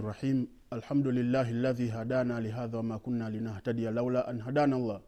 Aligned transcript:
rahim 0.00 0.46
alhamdulillahi 0.70 1.52
ladhi 1.52 1.88
hadana 1.88 2.40
lihadha 2.40 2.76
wama 2.76 2.98
kunna 2.98 3.30
linahtadia 3.30 3.90
laula 3.90 4.26
an 4.28 4.40
hadana 4.40 4.78
llah 4.78 5.00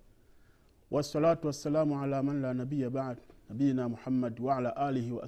wassalatu 0.91 1.47
wassalamu 1.47 2.03
ala 2.03 2.23
man 2.23 2.41
la 2.43 2.55
nabiya 2.55 2.91
bad. 2.91 3.19
Nabiyina 3.49 3.89
muhammad 3.89 4.41
waala 4.41 4.77
alihi 4.77 5.13
wa 5.13 5.27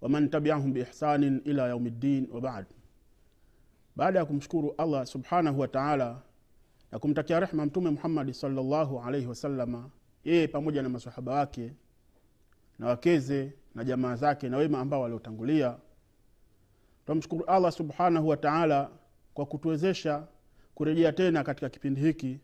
waman 0.00 0.30
tabiahum 0.30 0.72
biihsanin 0.72 1.42
ila 1.44 1.68
yaumiddin 1.68 2.28
wabad 2.32 2.66
baada 3.96 4.18
ya 4.18 4.24
kumshukuru 4.24 4.74
allah 4.78 5.06
subhanahu 5.06 5.60
wataala 5.60 6.22
na 6.92 6.98
kumtakia 6.98 7.40
rehma 7.40 7.66
mtume 7.66 7.90
muhammadi 7.90 8.34
salllahu 8.34 9.00
alaihi 9.00 9.26
wasalama 9.26 9.90
yeye 10.24 10.48
pamoja 10.48 10.82
na 10.82 10.88
masahaba 10.88 11.32
wake 11.32 11.72
na 12.78 12.86
wakeze 12.86 13.52
na 13.74 13.84
jamaa 13.84 14.16
zake 14.16 14.48
na 14.48 14.56
wema 14.56 14.80
ambao 14.80 15.00
waliotangulia 15.00 15.76
tunamshukuru 17.08 17.44
allah 17.44 17.72
subhanahu 17.72 18.28
wa 18.28 18.36
taala 18.36 18.90
kwa 19.34 19.46
kutuwezesha 19.46 20.26
kurejea 20.74 21.12
tena 21.12 21.44
katika 21.44 21.68
kipindi 21.68 22.00
hiki 22.00 22.40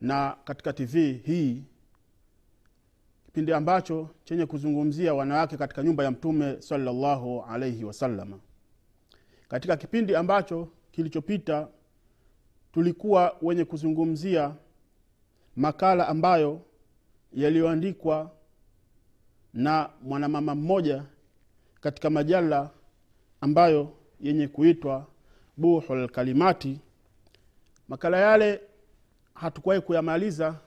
na 0.00 0.36
katika 0.44 0.72
tv 0.72 1.12
hii 1.12 1.64
kipindi 3.24 3.52
ambacho 3.52 4.08
chenye 4.24 4.46
kuzungumzia 4.46 5.14
wanawake 5.14 5.56
katika 5.56 5.82
nyumba 5.82 6.04
ya 6.04 6.10
mtume 6.10 6.62
salallahu 6.62 7.42
alaihi 7.42 7.84
wasalama 7.84 8.38
katika 9.48 9.76
kipindi 9.76 10.16
ambacho 10.16 10.68
kilichopita 10.92 11.68
tulikuwa 12.72 13.36
wenye 13.42 13.64
kuzungumzia 13.64 14.54
makala 15.56 16.08
ambayo 16.08 16.60
yaliyoandikwa 17.32 18.30
na 19.52 19.90
mwanamama 20.02 20.54
mmoja 20.54 21.04
katika 21.80 22.10
majala 22.10 22.70
ambayo 23.44 23.92
yenye 24.20 24.48
kuitwa 24.48 25.06
buhul 25.56 26.08
kalimati. 26.08 26.80
Makala 27.88 28.18
yale 28.18 28.60
hatukuwahi 29.34 29.80
kuyamaliza 29.80 30.60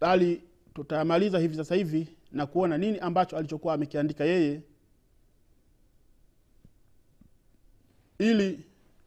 bali 0.00 0.42
tutayamaliza 0.74 1.38
hivi 1.38 1.56
sasa 1.56 1.74
hivi 1.74 2.16
na 2.32 2.46
kuona 2.46 2.78
nini 2.78 2.98
ambacho 2.98 3.36
alichokuwa 3.36 3.74
amekiandika 3.74 4.24
yeye 4.24 4.60
ili 8.18 8.60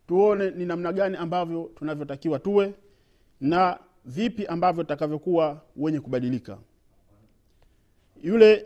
tuone 0.08 0.52
ni 0.52 0.66
namna 0.66 0.94
gani 0.94 1.18
ambavyo 1.18 1.72
tunavyotakiwa 1.76 2.40
tuwe 2.40 2.74
na 3.42 3.80
vipi 4.06 4.46
ambavyo 4.46 4.84
tutakavyokuwa 4.84 5.62
wenye 5.76 6.00
kubadilika. 6.00 6.58
Yule 8.24 8.66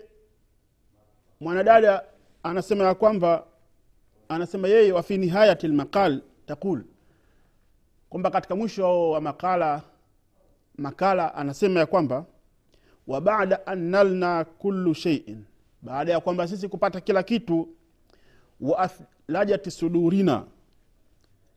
mwanadada 1.40 2.04
anasema 2.50 2.84
ya 2.84 2.96
kwamba 2.96 3.46
anasema 4.30 4.68
yeye 4.68 4.92
wafi 4.92 5.18
nihayati 5.18 5.68
lmaqal 5.68 6.22
taqul 6.46 6.84
kwamba 8.10 8.30
katika 8.32 8.56
mwisho 8.56 9.10
wa 9.12 9.22
makala 9.22 9.82
makala 10.78 11.36
anasema 11.36 11.80
ya 11.80 11.86
kwamba 11.86 12.26
wa 13.08 13.22
bada 13.22 13.68
an 13.68 13.80
nalna 13.80 14.46
kullu 14.46 14.94
sheiin 14.94 15.44
baada 15.82 16.12
ya 16.12 16.20
kwamba 16.20 16.48
sisi 16.48 16.68
kupata 16.70 17.02
kila 17.02 17.24
kitu 17.24 17.70
wa 18.62 18.80
athlajati 18.80 19.72
sudurina 19.72 20.46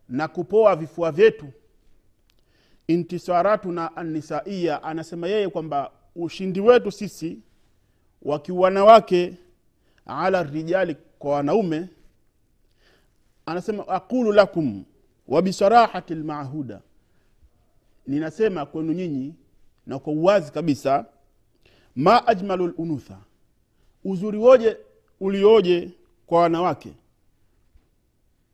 na 0.09 0.29
kupoa 0.29 0.77
vifua 0.77 1.13
vyetu 1.13 1.47
intisaratuna 2.87 3.97
annisaiya 3.97 4.83
anasema 4.83 5.29
yeye 5.29 5.49
kwamba 5.49 5.91
ushindi 6.17 6.61
wetu 6.61 6.93
sisi 6.93 7.39
wakiwanawake 8.23 9.35
ala 10.07 10.43
rijali 10.43 10.97
kwa 11.19 11.33
wanaume 11.35 11.89
anasema 13.47 13.89
aqulu 13.89 14.33
lakum 14.33 14.85
wabisarahati 15.29 16.15
lmahuda 16.15 16.81
ninasema 18.07 18.67
kwenu 18.67 18.93
nyinyi 18.93 19.35
na 19.87 19.99
kwa 19.99 20.13
uwazi 20.13 20.53
kabisa 20.53 21.05
ma 21.97 22.27
ajmalu 22.27 22.67
lunutha 22.67 23.19
uzuri 24.05 24.39
woje 24.39 24.77
ulioje 25.21 25.91
kwa 26.27 26.41
wanawake 26.41 26.93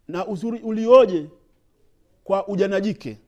na 0.09 0.27
uzuri 0.27 0.59
ulioje 0.61 1.31
kwa 2.25 2.49
ujanajike 2.49 3.19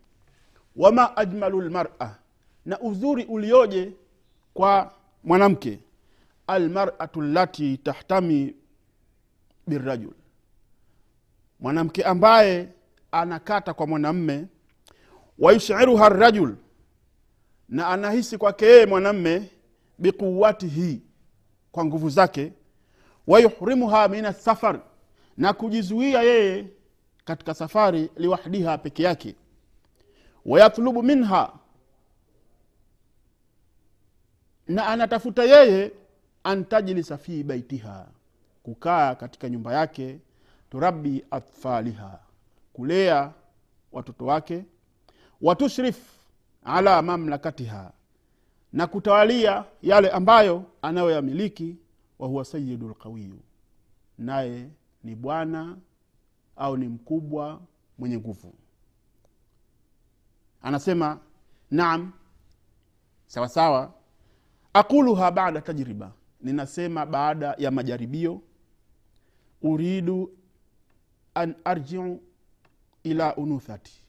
wama 0.77 1.17
ajmalu 1.17 1.61
lmara 1.61 2.19
na 2.67 2.81
uzuri 2.81 3.25
ulioje 3.25 3.93
kwa 4.55 4.93
mwanamke 5.25 5.79
almaratu 6.49 7.23
lati 7.23 7.77
tahtami 7.79 8.55
birajul 9.67 10.15
mwanamke 11.61 12.03
ambaye 12.05 12.69
anakata 13.13 13.75
kwa 13.75 13.87
mwanamme 13.87 14.47
wayushiruha 15.39 16.09
rajul 16.09 16.57
na 17.69 17.89
anahisi 17.89 18.39
kwake 18.39 18.67
yeye 18.67 18.87
mwanamme 18.87 19.51
biquwatihi 19.99 21.03
kwa 21.73 21.85
nguvu 21.85 22.11
zake 22.11 22.53
wayuhrimuha 23.27 24.09
min 24.09 24.25
asafar, 24.25 24.81
na 25.37 25.53
kujizuia 25.53 26.23
yeye 26.23 26.67
katika 27.25 27.55
safari 27.55 28.11
liwahdiha 28.17 28.79
peke 28.79 29.03
yake. 29.03 29.35
Wayatlubu 30.47 31.03
minha 31.03 31.53
na 34.69 34.87
anatafuta 34.87 35.45
yeye 35.45 35.93
antajlisa 36.49 37.17
fi 37.19 37.43
baitiha 37.45 38.09
kukaa 38.63 39.15
katika 39.15 39.49
nyumba 39.49 39.73
yake 39.75 40.21
turabi 40.71 41.25
atfaliha 41.31 42.21
kulea 42.73 43.33
watoto 43.93 44.27
wake 44.27 44.65
watushrif 45.41 46.19
ala 46.65 47.03
mamlakatiha 47.03 47.93
na 48.73 48.87
kutawalia 48.87 49.65
yale 49.83 50.11
ambayo 50.11 50.65
anayoyamiliki 50.83 51.77
wahuwa 52.19 52.45
sayidu 52.45 52.89
lqawiyu 52.89 53.39
naye 54.19 54.69
ni 55.05 55.15
bwana 55.15 55.77
au 56.57 56.77
ni 56.77 56.89
mkubwa 56.89 57.61
mwenye 57.99 58.19
nguvu. 58.19 58.55
Anasema 60.63 61.19
naam 61.71 62.13
sawasawa 63.27 63.93
aquluha 64.73 65.31
bada 65.31 65.61
tajriba 65.61 66.13
ninasema 66.41 67.07
baada 67.07 67.55
ya 67.59 67.71
majaribio 67.71 68.43
uridu 69.63 70.33
an 71.35 71.55
arjiu 71.65 72.21
ila 73.03 73.37
unuthati. 73.37 74.03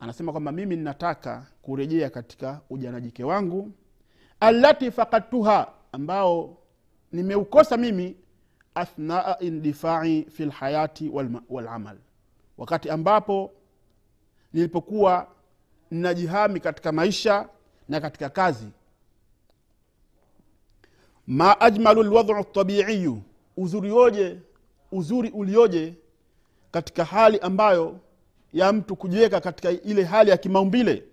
Anasema 0.00 0.32
kwamba 0.32 0.52
mimi 0.52 0.76
ninataka 0.76 1.46
kurejea 1.62 2.10
katika 2.10 2.60
ujanajike 2.70 3.24
wangu 3.24 3.72
allati 4.40 4.90
fakadtuha 4.90 5.72
ambao 5.92 6.56
nimeukosa 7.12 7.76
mimi 7.76 8.16
athnaa 8.74 9.36
indifai 9.40 10.26
fi 10.30 10.44
lhayati 10.44 11.10
walamal 11.48 11.98
wakati 12.58 12.90
ambapo 12.90 13.52
nilipokuwa 14.52 15.28
ninajihami 15.90 16.60
katika 16.60 16.92
maisha 16.92 17.48
na 17.88 18.00
katika 18.00 18.28
kazi 18.28 18.68
ma 21.30 21.60
ajmalu 21.60 22.02
lwadhu 22.02 22.32
ltabiiyu 22.34 23.22
uzuri 23.56 23.90
oje 23.92 24.38
uzuri 24.92 25.30
ulioje 25.30 25.94
katika 26.70 27.04
hali 27.04 27.38
ambayo 27.38 28.00
ya 28.52 28.72
mtu 28.72 28.96
kujiweka 28.96 29.40
katika 29.40 29.70
ile 29.70 30.04
hali 30.04 30.30
ya 30.30 30.36
kimaumbile? 30.36 31.04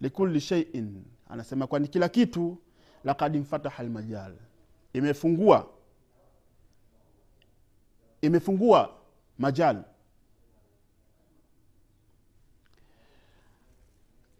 Likuli 0.00 0.40
sheiin 0.40 1.04
anasema 1.28 1.66
kwani 1.66 1.88
kila 1.88 2.08
kitu 2.08 2.58
lakad 3.04 3.36
mfataha 3.36 3.82
lmajal 3.82 4.34
imefungua. 4.92 5.68
Imefungua 8.22 8.94
majal. 9.38 9.82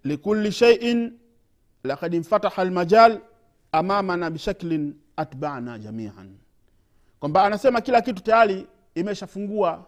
Likuli 0.04 0.52
sheiin 0.52 1.18
lakad 1.84 2.14
mfataha 2.16 2.64
lmajal 2.64 3.20
amamana 3.72 4.30
bishaklin 4.30 4.94
atbana 5.16 5.78
jamian. 5.78 6.36
Kwamba 7.20 7.44
anasema 7.44 7.80
kila 7.80 8.00
kitu 8.02 8.22
tayari 8.22 8.66
imeshafungua 8.94 9.86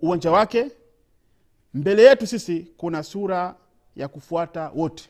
uwanja 0.00 0.30
wake. 0.30 0.70
Mbele 1.74 2.02
yetu 2.02 2.26
sisi 2.26 2.60
kuna 2.76 3.02
sura 3.02 3.54
ya 3.96 4.08
kufuata 4.08 4.70
wote. 4.74 5.08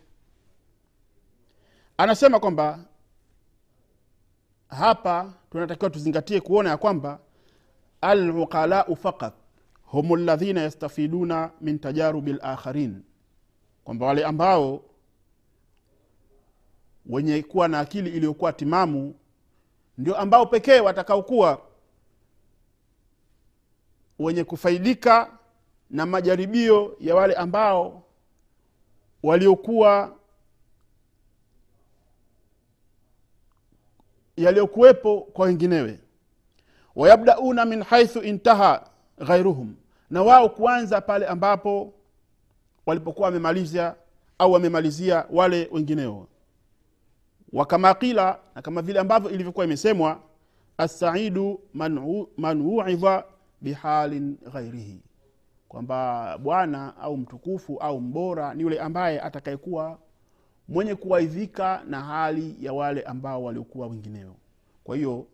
Anasema 1.98 2.40
kwamba 2.40 2.84
hapa 4.68 5.32
tunatakiwa 5.50 5.90
tuzingatie 5.90 6.40
kuona 6.40 6.70
ya 6.70 6.76
kwamba 6.76 7.18
aluqalau 8.00 8.96
faqat 8.96 9.34
hum 9.82 10.16
ladhina 10.24 10.60
yastafiduna 10.60 11.50
min 11.60 11.78
tajarubi 11.78 12.32
lakharin 12.32 13.02
kwamba 13.84 14.06
wale 14.06 14.24
ambao 14.24 14.82
wenye 17.08 17.42
kuwa 17.42 17.68
na 17.68 17.80
akili 17.80 18.10
iliyokuwa 18.10 18.52
timamu 18.52 19.14
ndio 19.98 20.16
ambao 20.16 20.46
pekee 20.46 20.80
watakaokuwa 20.80 21.62
wenye 24.18 24.44
kufaidika 24.44 25.30
na 25.90 26.06
majaribio 26.06 26.96
ya 27.00 27.14
wale 27.14 27.34
ambao 27.34 28.02
waliokuwa 29.22 30.16
yaliyokuwepo 34.36 35.20
kwa 35.20 35.46
wenginewe. 35.46 35.98
Wayabdauna 36.96 37.64
min 37.64 37.82
haithu 37.82 38.22
intaha 38.22 38.90
ghairuhum 39.18 39.74
na 40.10 40.22
wao 40.22 40.48
kuanza 40.48 41.00
pale 41.00 41.26
ambapo 41.26 41.92
walipokuwa 42.86 43.26
wamemaliza 43.26 43.96
au 44.38 44.52
wamemalizia 44.52 45.26
wale 45.30 45.68
wengineo 45.72 46.26
wakama 47.56 47.94
qila 47.94 48.38
na 48.54 48.62
kama 48.62 48.82
vile 48.82 49.00
ambavyo 49.00 49.30
ilivyokuwa 49.30 49.64
imesemwa 49.64 50.20
assaidu 50.78 51.60
man, 52.36 52.60
uidha 52.60 53.24
bihalin 53.60 54.36
ghairihi 54.52 55.00
kwamba 55.68 56.38
bwana 56.38 56.96
au 56.96 57.16
mtukufu 57.16 57.78
au 57.78 58.00
mbora 58.00 58.54
ni 58.54 58.62
yule 58.62 58.80
ambaye 58.80 59.20
atakayekuwa 59.20 59.98
mwenye 60.68 60.94
kuwaidhika 60.94 61.82
na 61.86 62.00
hali 62.00 62.56
ya 62.60 62.72
wale 62.72 63.02
ambao 63.02 63.42
waliokuwa 63.44 63.86
wengineo. 63.86 64.36
Kwa 64.84 64.96
hiyo 64.96 65.26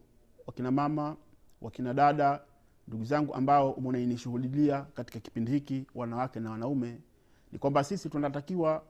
wakina 0.47 0.71
mama 0.71 1.17
wakina 1.63 1.95
dada 1.95 2.41
ndugu 2.89 3.05
zangu 3.05 3.35
ambao 3.35 3.77
mnainishuhudilia 3.81 4.87
katika 4.95 5.21
kipindi 5.21 5.51
hiki 5.53 5.87
wanawake 5.95 6.41
na 6.41 6.51
wanaume 6.51 6.99
ni 7.53 7.59
kwamba 7.59 7.85
sisi 7.85 8.09
tunatakiwa 8.09 8.83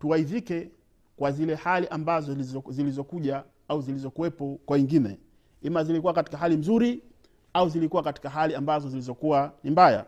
tuwaidhike 0.00 0.70
kwa 1.16 1.32
zile 1.32 1.54
hali 1.54 1.86
ambazo 1.88 2.34
zilizokuja 2.70 3.44
au 3.68 3.82
zilizokuwepo 3.82 4.60
kwa 4.66 4.76
wengine. 4.76 5.18
Ima 5.62 5.84
zilikuwa 5.84 6.12
katika 6.12 6.38
hali 6.38 6.56
mzuri 6.56 7.02
au 7.54 7.68
zilikuwa 7.68 8.02
katika 8.02 8.30
hali 8.30 8.54
ambazo 8.54 8.88
zilizokuwa 8.88 9.52
ni 9.64 9.70
mbaya. 9.70 10.06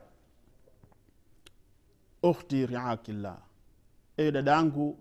Ukhti 2.23 2.67
riakillah. 2.67 3.39
Ewe 4.17 4.33
dada 4.33 4.51
yangu 4.51 4.99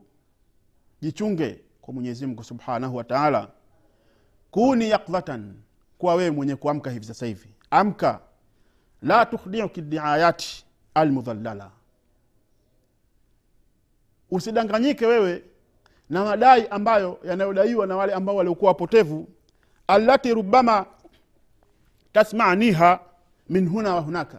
jichunge 1.02 1.64
kwa 1.82 1.94
mwenyezi 1.94 2.26
mungu 2.26 2.44
subhanahu 2.44 2.96
wa 2.96 3.04
taala. 3.04 3.52
Kuni 4.52 4.90
yakdhatan 4.90 5.56
kuwa 5.98 6.16
wewe 6.16 6.32
mwenye 6.32 6.56
kuamka 6.56 6.92
hivi 6.92 7.06
sasa 7.06 7.26
hivi. 7.26 7.50
Amka. 7.70 8.20
La 9.02 9.26
tukhdiuki 9.26 9.82
diayati 9.82 10.66
almudhallala. 10.94 11.72
Usidanganyike 14.32 15.06
wewe 15.06 15.44
na 16.14 16.24
madai 16.24 16.68
ambayo 16.68 17.20
yanayodaiwa 17.24 17.88
na 17.88 17.96
wale 17.96 18.14
ambao 18.14 18.36
waliokuwa 18.36 18.70
wapotevu 18.72 19.28
allati 19.88 20.34
rubama 20.34 20.86
tasmaniha 22.12 23.00
min 23.50 23.70
huna 23.70 23.96
wa 23.96 24.36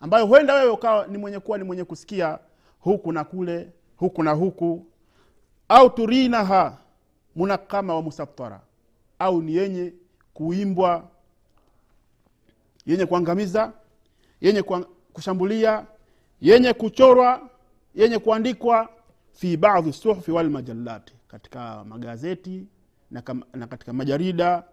ambayo 0.00 0.26
huenda 0.26 0.54
wewe 0.54 0.70
ukawa 0.70 1.06
ni 1.06 1.18
mwenye 1.18 1.38
kuwa 1.38 1.58
ni 1.58 1.64
mwenye 1.64 1.84
kusikia 1.84 2.38
huku 2.80 3.12
na 3.12 3.24
kule 3.24 3.68
huku 3.96 4.22
na 4.22 4.32
huku 4.32 4.86
au 5.68 5.90
turinaha 5.90 6.78
munakama 7.36 7.94
wa 7.94 8.02
musattara 8.02 8.60
au 9.18 9.42
ni 9.42 9.54
yenye 9.54 9.92
kuimbwa 10.34 11.04
yenye 12.86 13.06
kuangamiza 13.06 13.72
yenye 14.40 14.62
kushambulia 15.12 15.84
yenye 16.40 16.72
kuchorwa 16.72 17.48
yenye 17.94 18.18
kuandikwa 18.18 18.88
fi 19.32 19.56
badhi 19.56 19.92
suhfi 19.92 20.30
walmajalati 20.32 21.14
katika 21.28 21.84
magazeti 21.84 22.66
na, 23.10 23.22
kam, 23.22 23.42
na 23.54 23.66
katika 23.66 23.92
majarida 23.92 24.64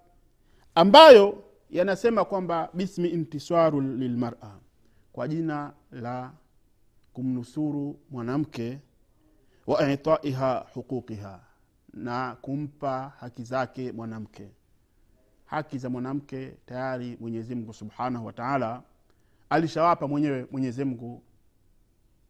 ambayo 0.76 1.44
yanasema 1.70 2.26
kwamba 2.26 2.70
bismi 2.74 3.08
intiswaru 3.10 3.82
lilmara 3.82 4.60
kwa 5.14 5.28
jina 5.28 5.74
la 5.92 6.32
kumnusuru 7.14 8.00
mwanamke 8.10 8.80
wa 9.68 9.92
itaiha 9.92 10.66
huquqiha 10.74 11.40
na 11.94 12.36
kumpa 12.42 13.14
haki 13.20 13.44
zake 13.44 13.92
mwanamke. 13.92 14.50
Haki 15.46 15.78
za 15.78 15.90
mwanamke 15.90 16.58
tayari 16.66 17.18
mwenyezimngu 17.20 17.74
subhanahu 17.74 18.26
wa 18.26 18.34
taala 18.34 18.84
alishawapa 19.50 20.08
mwenyewe 20.08 20.48
mwenyezimngu 20.52 21.24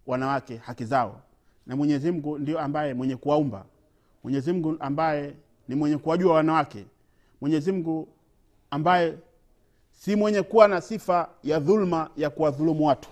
wanawake 0.06 0.58
haki 0.58 0.86
zao 0.86 1.22
na 1.68 1.76
mwenyezi 1.76 2.12
mungu 2.12 2.38
ndio 2.38 2.60
ambaye 2.60 2.94
mwenye 2.94 3.16
kuwaumba. 3.16 3.66
Mwenyezi 4.24 4.54
mungu 4.54 4.78
ambaye 4.80 5.34
ni 5.68 5.76
mwenye 5.76 5.98
kuwajua 5.98 6.34
wanawake. 6.36 6.86
Mwenyezi 7.42 7.72
mungu 7.72 8.08
ambaye 8.72 9.18
si 9.92 10.16
mwenye 10.16 10.42
kuwa 10.42 10.68
na 10.68 10.82
sifa 10.82 11.30
ya 11.44 11.60
dhulma 11.60 12.10
ya 12.18 12.30
kuwadhulumu 12.30 12.88
watu. 12.88 13.10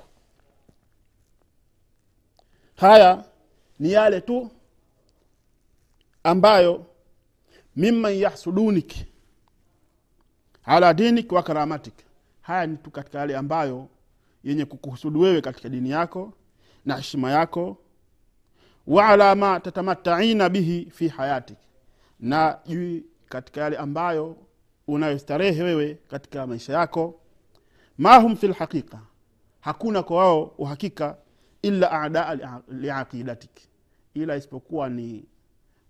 Haya 2.76 3.24
ni 3.80 3.92
yale 3.92 4.22
tu 4.22 4.50
ambayo 6.24 6.86
mimman 7.76 8.14
yahsudunik 8.16 8.96
ala 10.64 10.94
dinik 10.94 11.32
wa 11.32 11.44
karamatik. 11.44 11.94
Haya 12.42 12.68
ni 12.68 12.78
tu 12.78 12.92
katika 12.92 13.20
yale 13.20 13.38
ambayo 13.38 13.88
yenye 14.44 14.66
kukuhusudu 14.66 15.20
wewe 15.20 15.42
katika 15.42 15.70
dini 15.70 15.90
yako 15.90 16.34
na 16.86 16.96
heshima 16.98 17.32
yako 17.32 17.78
wa 18.88 19.08
ala 19.08 19.36
ma 19.36 19.60
tatamataina 19.60 20.50
bihi 20.50 20.88
fi 20.92 21.08
hayatik 21.08 21.58
na 22.20 22.60
juu 22.66 23.02
katika 23.30 23.62
yale 23.62 23.78
ambayo 23.78 24.38
unayostarehe 24.88 25.64
wewe 25.64 25.98
katika 26.08 26.48
maisha 26.48 26.74
yako. 26.74 27.20
Mahum 27.98 28.36
fi 28.36 28.48
lhaqiqa 28.48 29.00
hakuna 29.60 30.04
kwa 30.04 30.18
wao 30.18 30.44
uhakika 30.44 31.18
illa 31.62 31.92
adaa 31.92 32.62
liaqidatik 32.68 33.52
ila 34.14 34.36
isipokuwa 34.36 34.90
ni 34.90 35.26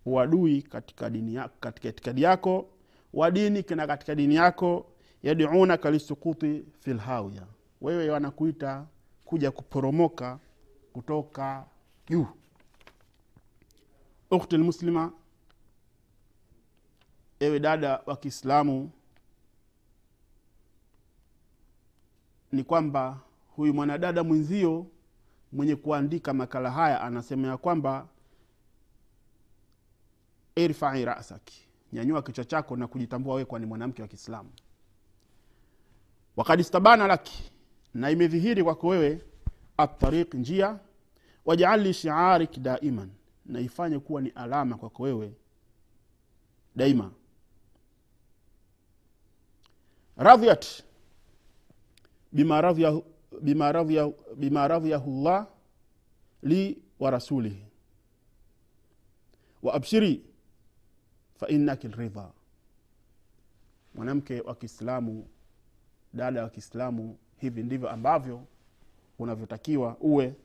uadui 0.05 0.61
katika 0.61 1.09
dini 1.09 1.35
yako, 1.35 1.53
katika 1.59 1.89
itikadi 1.89 2.21
yako. 2.21 2.69
Wa 3.13 3.31
dini 3.31 3.65
na 3.75 3.87
katika 3.87 4.15
dini 4.15 4.35
yako. 4.35 4.85
Yadunaka 5.23 5.91
lisukuti 5.91 6.65
fi 6.79 6.93
lhawiya 6.93 7.43
wewe 7.81 8.09
wanakuita 8.09 8.85
kuja 9.25 9.51
kuporomoka 9.51 10.39
kutoka 10.93 11.65
juu 12.07 12.27
ukhti 14.35 14.57
lmuslima 14.57 15.11
ewe 17.39 17.59
dada 17.59 18.01
wa 18.05 18.17
kiislamu 18.17 18.91
ni 22.51 22.63
kwamba 22.63 23.19
huyu 23.55 23.73
mwanadada 23.73 24.23
mwenzio 24.23 24.87
mwenye 25.51 25.75
kuandika 25.75 26.33
makala 26.33 26.71
haya 26.71 27.01
anasema 27.01 27.47
ya 27.47 27.57
kwamba 27.57 28.07
irfai 30.55 31.05
rasaki 31.05 31.67
nyanyua 31.93 32.21
kichwa 32.21 32.45
chako 32.45 32.75
na 32.75 32.87
kujitambua 32.87 33.33
wewe 33.35 33.45
kwani 33.45 33.65
mwanamke 33.65 34.01
wa 34.01 34.07
kiislamu. 34.07 34.49
Wakad 36.35 36.59
istabana 36.59 37.07
laki 37.07 37.51
na 37.93 38.11
imedhihiri 38.11 38.63
kwako 38.63 38.87
wewe 38.87 39.21
atariq 39.77 40.33
njia 40.33 40.79
wajaalli 41.45 41.93
shiarik 41.93 42.59
daiman 42.59 43.09
na 43.45 43.59
ifanye 43.59 43.99
kuwa 43.99 44.21
ni 44.21 44.29
alama 44.29 44.77
kwako 44.77 45.03
wewe 45.03 45.33
daima. 46.75 47.11
Radhiyat 50.17 50.83
bima 52.31 52.61
llah 54.99 55.47
li 56.43 56.81
wa 56.99 57.11
rasulihi. 57.11 57.65
Wa 59.63 59.73
abshiri 59.73 60.25
fa 61.39 61.47
lridha. 61.87 62.31
Mwanamke 63.95 64.41
wa 64.41 64.55
kiislamu 64.55 65.27
dada 66.13 66.43
wa 66.43 66.49
kiislamu 66.49 67.17
hivi 67.37 67.63
ndivyo 67.63 67.89
ambavyo 67.89 68.47
unavyotakiwa 69.19 69.97
uwe 69.99 70.35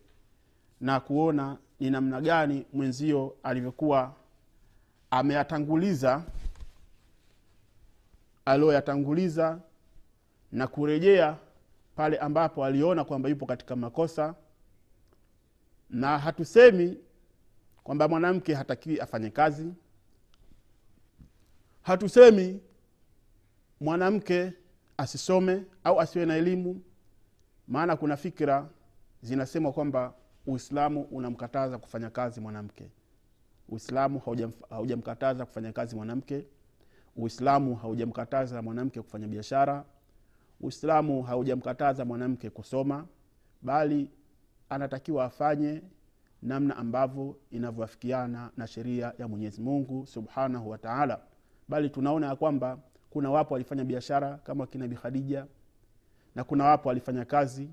na 0.80 1.00
kuona 1.00 1.58
ni 1.80 1.90
namna 1.90 2.20
gani 2.20 2.66
mwenzio 2.72 3.36
alivyokuwa 3.42 4.14
ameyatanguliza 5.10 6.22
aliyoyatanguliza 8.44 9.60
na 10.52 10.66
kurejea 10.66 11.36
pale 11.96 12.18
ambapo 12.18 12.64
aliona 12.64 13.04
kwamba 13.04 13.28
yupo 13.28 13.46
katika 13.46 13.76
makosa. 13.76 14.34
Na 15.90 16.18
hatusemi 16.18 16.98
kwamba 17.84 18.08
mwanamke 18.08 18.54
hatakiwi 18.54 19.00
afanye 19.00 19.30
kazi. 19.30 19.72
Hatusemi 21.82 22.60
mwanamke 23.80 24.52
asisome 24.96 25.64
au 25.84 26.00
asiwe 26.00 26.26
na 26.26 26.36
elimu. 26.36 26.82
Maana 27.68 27.96
kuna 27.96 28.16
fikira 28.16 28.68
zinasemwa 29.22 29.72
kwamba 29.72 30.14
uislamu 30.46 31.02
unamkataza 31.02 31.78
kufanya 31.78 32.10
kazi 32.10 32.40
mwanamke. 32.40 32.90
Uislamu 33.68 34.18
haujamkataza 34.70 35.46
kufanya 35.46 35.72
kazi 35.72 35.96
mwanamke. 35.96 36.46
Uislamu 37.16 37.76
haujamkataza 37.76 38.62
mwanamke 38.62 39.02
kufanya 39.02 39.26
biashara. 39.28 39.84
Uislamu 40.60 41.22
haujamkataza 41.22 42.04
mwanamke 42.04 42.50
kusoma 42.50 43.06
bali 43.62 44.10
anatakiwa 44.68 45.24
afanye 45.24 45.82
namna 46.42 46.76
ambavyo 46.76 47.36
inavyoafikiana 47.50 48.50
na 48.56 48.66
sheria 48.66 49.12
ya 49.18 49.28
mwenyezi 49.28 49.60
mungu 49.60 50.06
subhanahu 50.06 50.70
wataala 50.70 51.20
bali 51.68 51.90
tunaona 51.90 52.26
ya 52.26 52.36
kwamba 52.36 52.78
kuna 53.10 53.30
wapo 53.30 53.54
walifanya 53.54 53.84
biashara 53.84 54.36
kama 54.38 54.60
wakina 54.64 54.88
bikhadija 54.88 55.46
na 56.34 56.44
kuna 56.44 56.64
wapo 56.64 56.88
walifanya 56.88 57.24
kazi 57.24 57.70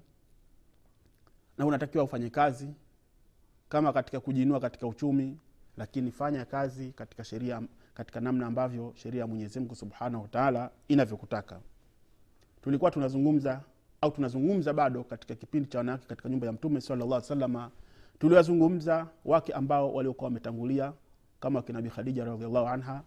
na 1.57 1.65
unatakiwa 1.65 2.03
ufanye 2.03 2.29
kazi 2.29 2.67
kama 3.69 3.93
katika 3.93 4.19
kujiinua 4.19 4.59
katika 4.59 4.87
uchumi 4.87 5.37
lakini 5.77 6.11
fanya 6.11 6.45
kazi 6.45 6.91
katika 6.91 7.23
sheria 7.23 7.61
katika 7.93 8.19
namna 8.19 8.47
ambavyo 8.47 8.93
sheria 8.95 9.21
ya 9.21 9.27
mwenyezi 9.27 9.75
subhanahu 9.75 10.23
wataala 10.23 10.71
inavyokutaka. 10.87 11.59
Tulikuwa 12.61 12.91
tunazungumza 12.91 13.61
au 14.01 14.11
tunazungumza 14.11 14.73
bado 14.73 15.03
katika 15.03 15.35
kipindi 15.35 15.69
cha 15.69 15.77
wanawake 15.77 16.05
katika 16.07 16.29
nyumba 16.29 16.47
ya 16.47 16.53
mtume 16.53 16.81
salllah 16.81 17.21
salama 17.21 17.71
tuliwazungumza 18.19 19.07
wake 19.25 19.53
ambao 19.53 19.93
waliokuwa 19.93 20.27
wametangulia 20.27 20.93
kama 21.39 21.61
kina 21.61 21.81
bi 21.81 21.89
khadija 21.89 22.25
radiallahu 22.25 22.67
anha 22.67 23.03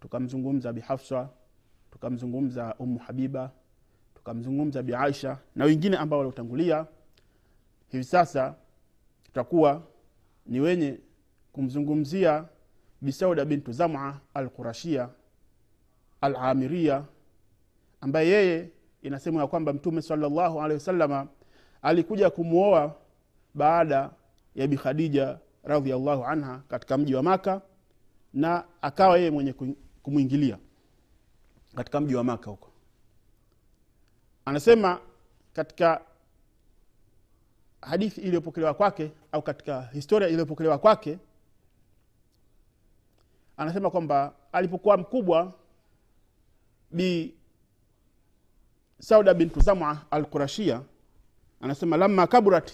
tukamzungumza 0.00 0.72
bi 0.72 0.82
tukamzungumza 1.90 2.74
umu 2.78 2.98
habiba 2.98 3.50
tukamzungumza 4.14 4.82
bi 4.82 4.92
na 5.56 5.64
wengine 5.64 5.96
ambao 5.96 6.18
waliotangulia 6.18 6.86
hivi 7.92 8.04
sasa 8.04 8.54
tutakuwa 9.24 9.82
ni 10.46 10.60
wenye 10.60 10.98
kumzungumzia 11.52 12.44
bisauda 13.00 13.44
bintu 13.44 13.72
zama 13.72 14.20
al 14.34 14.48
qurashia 14.48 15.08
al 16.20 16.36
amiria 16.36 17.04
ambaye 18.00 18.28
yeye 18.28 18.70
inasemwa 19.02 19.42
ya 19.42 19.48
kwamba 19.48 19.72
mtume 19.72 20.02
salllahu 20.02 20.60
alehi 20.62 20.74
wasalama 20.78 21.26
alikuja 21.82 22.30
kumwoa 22.30 22.96
baada 23.54 24.10
ya 24.54 24.66
bikhadija 24.66 25.38
radiallahu 25.64 26.24
anha 26.24 26.62
katika 26.68 26.98
mji 26.98 27.14
wa 27.14 27.22
maka 27.22 27.62
na 28.34 28.64
akawa 28.82 29.18
yeye 29.18 29.30
mwenye 29.30 29.54
kumwingilia 30.02 30.58
katika 31.74 32.00
mji 32.00 32.14
wa 32.14 32.24
maka 32.24 32.50
huko. 32.50 32.70
Anasema 34.44 35.00
katika 35.52 36.00
hadithi 37.82 38.20
iliyopokelewa 38.20 38.74
kwake 38.74 39.12
au 39.32 39.42
katika 39.42 39.82
historia 39.82 40.28
iliyopokelewa 40.28 40.78
kwake 40.78 41.18
anasema 43.56 43.90
kwamba 43.90 44.32
alipokuwa 44.52 44.96
mkubwa 44.96 45.52
bi 46.90 47.34
sauda 49.00 49.34
bintu 49.34 49.60
zama 49.60 50.04
al 50.10 50.24
qurashia 50.24 50.82
anasema 51.60 51.96
lama 51.96 52.26
kaburat 52.26 52.72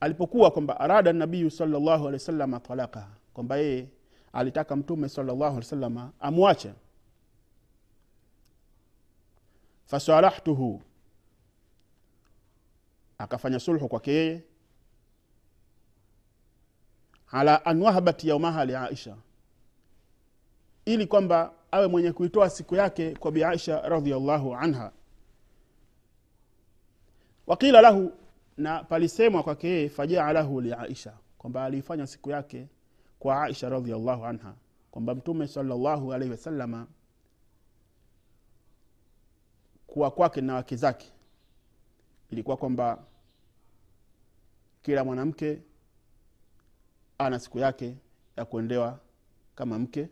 alipokuwa 0.00 0.50
kwamba 0.50 0.80
arada 0.80 1.12
nabiyu 1.12 1.50
salllahu 1.50 1.90
alehi 1.90 2.12
wasalama 2.12 2.60
talakaha 2.60 3.10
kwamba 3.34 3.56
yeye 3.56 3.88
alitaka 4.32 4.76
mtume 4.76 5.08
salllahu 5.08 5.42
alehi 5.44 5.56
wasalama 5.56 6.12
amwache. 6.20 6.72
Fasalahtuhu 9.86 10.82
akafanya 13.18 13.60
sulhu 13.60 13.88
kwake 13.88 14.12
yeye. 14.12 14.42
Ala 17.30 17.64
anwahabat 17.64 18.24
yaumaha 18.24 18.64
liaisha 18.64 19.16
ili 20.84 21.06
kwamba 21.06 21.52
awe 21.70 21.86
mwenye 21.86 22.12
kuitoa 22.12 22.50
siku 22.50 22.74
yake 22.76 23.14
kwa 23.14 23.32
bi 23.32 23.44
aisha 23.44 23.80
radiallahu 23.88 24.54
anha. 24.56 24.92
Waqila 27.46 27.80
lahu 27.80 28.12
na 28.56 28.84
palisemwa 28.84 29.42
kwake 29.42 29.68
yeye 29.68 29.88
fajaalahu 29.88 30.60
liaisha 30.60 31.12
kwamba 31.38 31.64
aliifanya 31.64 32.06
siku 32.06 32.30
yake 32.30 32.68
kwa 33.18 33.42
aisha 33.42 33.68
radiallahu 33.68 34.24
anha 34.26 34.54
kwamba 34.90 35.14
mtume 35.14 35.46
salllahu 35.46 36.14
alaihi 36.14 36.30
wasalama 36.30 36.86
kuwa 39.86 40.10
kwake 40.10 40.40
na 40.40 40.54
wake 40.54 40.76
zake 40.76 41.12
ilikuwa 42.30 42.56
kwamba 42.56 43.04
kila 44.82 45.04
mwanamke 45.04 45.62
ana 47.18 47.38
siku 47.38 47.58
yake 47.58 47.96
ya 48.36 48.44
kuendewa 48.44 49.00
kama 49.54 49.78
mke. 49.78 50.08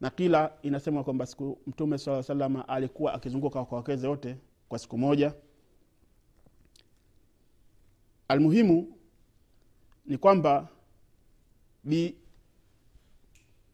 Na 0.00 0.10
kila 0.10 0.52
inasemwa 0.62 1.04
kwamba 1.04 1.26
siku 1.26 1.58
mtume 1.66 1.98
saa 1.98 2.22
salama 2.22 2.68
alikuwa 2.68 3.14
akizunguka 3.14 3.64
kwa 3.64 3.78
wakeze 3.78 4.08
wote 4.08 4.36
kwa 4.68 4.78
siku 4.78 4.98
moja. 4.98 5.34
Almuhimu 8.28 8.98
ni 10.06 10.18
kwamba 10.18 10.68
bi 11.84 12.16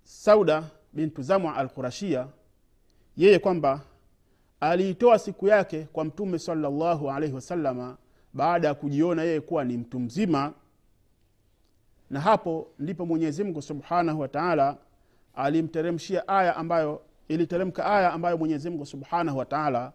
sauda 0.04 0.70
bintu 0.92 1.22
zamwa 1.22 1.56
al 1.56 1.68
qurashia 1.68 2.28
yeye 3.16 3.38
kwamba 3.38 3.84
aliitoa 4.70 5.18
siku 5.18 5.48
yake 5.48 5.88
kwa 5.92 6.04
mtume 6.04 6.38
salllahu 6.38 7.10
alaihi 7.10 7.34
wasalama 7.34 7.96
baada 8.34 8.68
ya 8.68 8.74
kujiona 8.74 9.22
yeye 9.22 9.40
kuwa 9.40 9.64
ni 9.64 9.76
mtu 9.76 10.00
mzima. 10.00 10.52
Na 12.10 12.20
hapo 12.20 12.68
ndipo 12.78 13.06
mwenyezimngu 13.06 13.62
subhanahu 13.62 14.20
wataala 14.20 14.76
alimteremshia 15.34 16.28
aya 16.28 16.56
ambayo 16.56 17.02
iliteremka 17.28 17.86
aya 17.86 18.12
ambayo 18.12 18.38
mwenyezimngu 18.38 18.86
subhanahu 18.86 19.38
wataala 19.38 19.92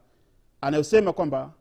anayosema 0.62 1.14
kwamba 1.14 1.54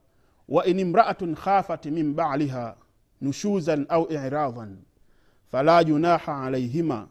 wa 0.49 0.67
in 0.67 0.79
imraatun 0.79 1.35
khafat 1.35 1.87
min 1.87 2.15
baliha 2.15 2.77
nushuzan 3.21 3.87
au 3.89 4.13
iradan 4.13 4.77
fala 5.51 5.85
junaha 5.85 6.43
alaihima 6.45 7.09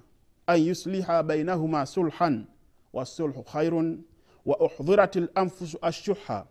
an 0.47 0.61
yusliha 0.61 1.23
bainahuma 1.23 1.85
sulhan 1.85 2.45
wasulhu 2.93 3.43
khairun 3.43 4.03
wauhdhirat 4.47 5.15
lanfusu 5.15 5.77
ashuha 5.81 6.45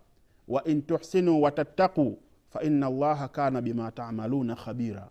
wain 0.49 0.83
tuhsinu 0.83 1.43
watattaquu 1.43 2.19
faina 2.53 2.87
allaha 2.87 3.29
kana 3.29 3.63
bima 3.63 3.91
tamaluna 3.99 4.55
khabira 4.57 5.09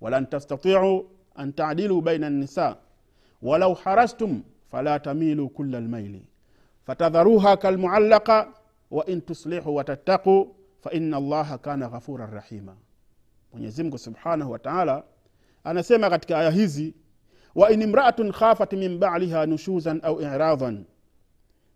walan 0.00 0.26
tastatiu 0.26 1.06
an 1.34 1.52
tadilu 1.52 1.96
baina 2.06 2.30
nisa 2.30 2.76
walau 3.42 3.74
harastum 3.74 4.42
fala 4.70 4.98
tamilu 5.00 5.48
kula 5.48 5.80
lmaili 5.80 6.22
fatadharuha 6.86 7.56
kalmuallaqa 7.56 8.38
wain 8.90 9.20
tuslihu 9.20 9.74
watattaquu 9.76 10.36
faina 10.82 11.16
allaha 11.16 11.58
kana 11.58 11.88
ghafuran 11.88 12.30
rahima 12.30 12.76
mwenyezimngu 13.52 13.98
subhanahu 13.98 14.50
wataala 14.52 15.04
anasema 15.64 16.10
katika 16.10 16.38
aya 16.38 16.50
hizi 16.50 16.94
wain 17.54 17.82
imraatun 17.82 18.32
khafat 18.32 18.72
min 18.72 18.98
baliha 18.98 19.46
nushuzan 19.46 20.00
au 20.02 20.20
iradan 20.22 20.84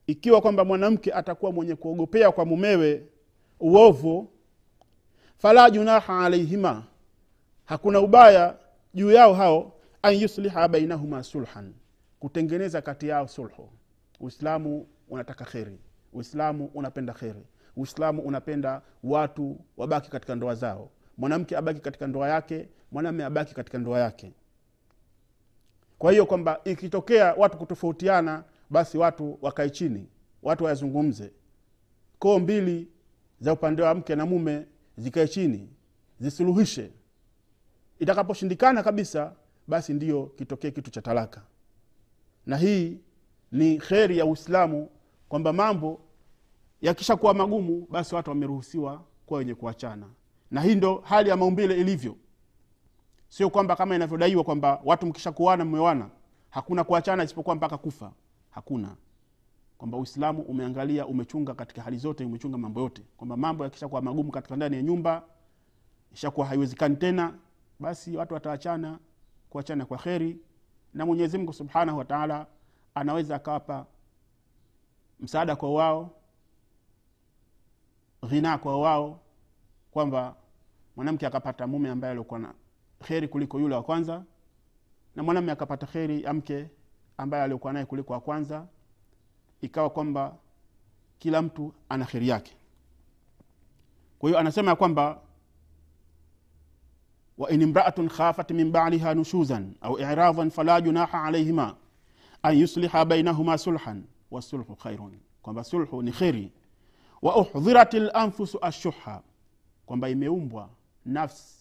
ikiwa 0.07 0.41
kwamba 0.41 0.65
mwanamke 0.65 1.13
atakuwa 1.13 1.53
mwenye 1.53 1.75
kuogopea 1.77 2.33
kwa 2.33 2.45
mumewe 2.45 3.07
uovu 3.61 4.31
fala 5.39 5.71
junaha 5.71 6.25
alaihima 6.25 6.85
hakuna 7.65 8.01
ubaya 8.01 8.57
juu 8.95 9.11
yao 9.11 9.35
hao 9.35 9.73
an 10.03 10.15
yusliha 10.15 10.69
bainahuma 10.69 11.23
sulhan 11.23 11.73
kutengeneza 12.21 12.83
kati 12.83 13.09
yao 13.09 13.29
sulhu. 13.29 13.69
Uislamu 14.21 14.87
unataka 15.09 15.45
kheri 15.45 15.79
uislamu 16.13 16.71
unapenda 16.75 17.13
kheri 17.13 17.47
uislamu 17.77 18.23
unapenda 18.23 18.83
watu 19.05 19.61
wabaki 19.77 20.11
katika 20.11 20.35
ndoa 20.35 20.55
zao. 20.55 20.91
Mwanamke 21.19 21.57
abaki 21.57 21.81
katika 21.81 22.07
ndoa 22.07 22.29
yake 22.29 22.69
mwanamme 22.93 23.25
abaki 23.25 23.55
katika 23.55 23.79
ndoa 23.79 23.99
yake. 24.01 24.33
Kwa 25.99 26.13
hiyo 26.13 26.27
kwamba 26.27 26.61
ikitokea 26.65 27.35
watu 27.35 27.59
kutofautiana 27.59 28.45
basi 28.73 28.99
watu 28.99 29.39
wakae 29.43 29.71
chini 29.71 30.09
watu 30.43 30.65
wayazungumze. 30.65 31.33
Koo 32.19 32.39
mbili 32.39 32.89
za 33.41 33.53
upande 33.53 33.83
wa 33.83 33.95
mke 33.95 34.17
na 34.17 34.27
mume 34.27 34.67
zikae 34.97 35.29
chini 35.29 35.69
zisuluhishe. 36.21 36.91
Itakaposhindikana 37.99 38.83
kabisa 38.83 39.33
basi 39.67 39.93
ndiyo 39.95 40.27
kitokee 40.27 40.71
kitu 40.71 40.91
cha 40.91 41.03
talaka. 41.03 41.43
Na 42.47 42.57
hii 42.57 42.99
ni 43.53 43.79
kheri 43.79 44.19
ya 44.19 44.27
uislamu 44.27 44.89
kwamba 45.29 45.53
mambo 45.53 46.01
yakishakuwa 46.81 47.35
magumu 47.35 47.87
basi 47.91 48.15
watu 48.15 48.31
wameruhusiwa 48.31 49.05
kuwa 49.27 49.39
wenye 49.39 49.55
kuachana. 49.55 50.07
Na 50.51 50.61
hii 50.61 50.75
ndo 50.75 51.03
hali 51.05 51.31
ya 51.31 51.37
maumbile 51.37 51.81
ilivyo. 51.81 52.17
Sio 53.29 53.51
kwamba 53.51 53.77
kama 53.77 53.95
inavyodaiwa 53.97 54.45
kwamba 54.45 54.81
watu 54.85 55.07
mkishakuana 55.07 55.65
mmewana 55.65 56.11
hakuna 56.51 56.85
kuachana 56.85 57.25
isipokuwa 57.25 57.55
mpaka 57.57 57.79
kufa 57.79 58.13
hakuna. 58.53 58.97
Kwamba 59.79 59.99
uislamu 59.99 60.43
umeangalia 60.43 61.07
umechunga 61.07 61.55
katika 61.55 61.83
hali 61.83 61.97
zote 61.97 62.25
umechunga 62.25 62.59
mambo 62.59 62.81
yote. 62.81 63.03
Kwamba 63.17 63.37
mambo 63.37 63.65
yakishakuwa 63.65 64.03
magumu 64.03 64.31
katika 64.33 64.57
ndani 64.57 64.77
ya 64.77 64.83
nyumba 64.83 65.23
ishakuwa 66.13 66.47
haiwezekani 66.47 66.97
tena 66.97 67.35
basi 67.81 68.17
watu 68.17 68.35
wataachana 68.35 68.99
kuachana 69.51 69.87
kwa 69.87 69.99
kheri. 69.99 70.39
Na 70.95 71.07
mwenyezi 71.07 71.39
mungu 71.39 71.53
subhanahu 71.53 71.99
wataala 71.99 72.47
anaweza 72.95 73.37
akawapa 73.37 73.87
msaada 75.21 75.57
kwa 75.57 75.73
wao 75.75 76.11
ghina 78.29 78.59
kwa 78.59 78.81
wao 78.81 79.21
kwamba 79.91 80.37
mwanamke 80.97 81.27
akapata 81.27 81.67
mume 81.67 81.91
ambaye 81.91 82.13
alikuwa 82.13 82.41
na 82.41 82.55
kheri 83.03 83.29
kuliko 83.29 83.61
yule 83.61 83.75
wa 83.75 83.83
kwanza 83.83 84.25
na 85.17 85.23
mwanamme 85.23 85.53
akapata 85.53 85.87
kheri 85.87 86.23
ya 86.23 86.33
mke 86.33 86.69
ambaye 87.17 87.43
aliokuwa 87.43 87.73
naye 87.73 87.87
kuliko 87.87 88.13
wa 88.13 88.21
kwanza 88.21 88.67
ikawa 89.61 89.91
kwamba 89.91 90.37
kila 91.19 91.43
mtu 91.43 91.75
ana 91.89 92.05
kheri 92.05 92.29
yake. 92.29 92.57
Kwa 94.19 94.29
hiyo 94.29 94.39
anasema 94.41 94.71
ya 94.71 94.77
kwamba 94.77 95.21
wain 97.39 97.63
imraatun 97.63 98.09
khafat 98.09 98.51
min 98.51 98.71
baliha 98.73 99.15
nushuzan 99.15 99.75
au 99.81 99.99
iradan 99.99 100.51
fala 100.51 100.81
junaha 100.81 101.25
alaihima 101.25 101.77
an 102.43 102.59
yusliha 102.59 103.05
bainahuma 103.05 103.59
sulhan 103.59 104.05
wasulhu 104.31 104.77
khairun 104.77 105.19
kwamba 105.43 105.65
sulhu 105.65 106.03
ni 106.03 106.13
kheri. 106.13 106.53
Wa 107.23 107.37
uhdhirat 107.37 107.95
lanfusu 107.95 108.59
ashuha 108.63 109.23
kwamba 109.87 110.09
imeumbwa 110.09 110.69
nafsi 111.05 111.57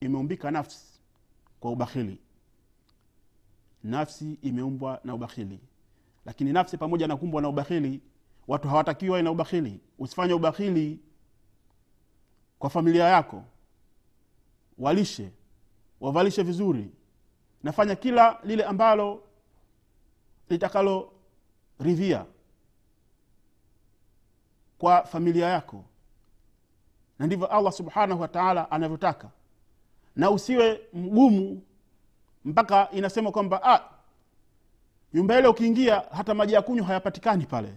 imeumbika 0.00 0.50
nafsi 0.50 1.00
kwa 1.60 1.70
ubakhili 1.70 2.18
nafsi 3.86 4.38
imeumbwa 4.42 5.00
na 5.04 5.14
ubakhili. 5.14 5.60
Lakini 6.26 6.52
nafsi 6.52 6.78
pamoja 6.78 7.06
na 7.06 7.16
kumbwa 7.16 7.42
na 7.42 7.48
ubakhili 7.48 8.00
watu 8.48 8.68
hawatakiwa 8.68 9.22
na 9.22 9.30
ubakhili. 9.30 9.80
Usifanye 9.98 10.34
ubakhili 10.34 11.00
kwa 12.58 12.70
familia 12.70 13.04
yako. 13.04 13.44
Walishe 14.78 15.30
wavalishe 16.00 16.42
vizuri. 16.42 16.90
Nafanya 17.62 17.96
kila 17.96 18.38
lile 18.44 18.64
ambalo 18.64 19.22
litakalo 20.50 21.12
ridhia 21.80 22.24
kwa 24.78 25.04
familia 25.04 25.46
yako. 25.48 25.84
Na 27.18 27.26
ndivyo 27.26 27.46
allah 27.46 27.72
subhanahu 27.72 28.20
wa 28.20 28.28
taala 28.28 28.70
anavyotaka. 28.70 29.30
Na 30.16 30.30
usiwe 30.30 30.80
mgumu 30.92 31.62
mpaka 32.46 32.90
inasema 32.90 33.32
kwamba 33.32 33.62
ah, 33.64 33.90
nyumba 35.14 35.38
ile 35.38 35.48
ukiingia 35.48 36.00
hata 36.10 36.34
maji 36.34 36.52
ya 36.52 36.62
kunywa 36.62 36.86
hayapatikani 36.86 37.46
pale 37.46 37.74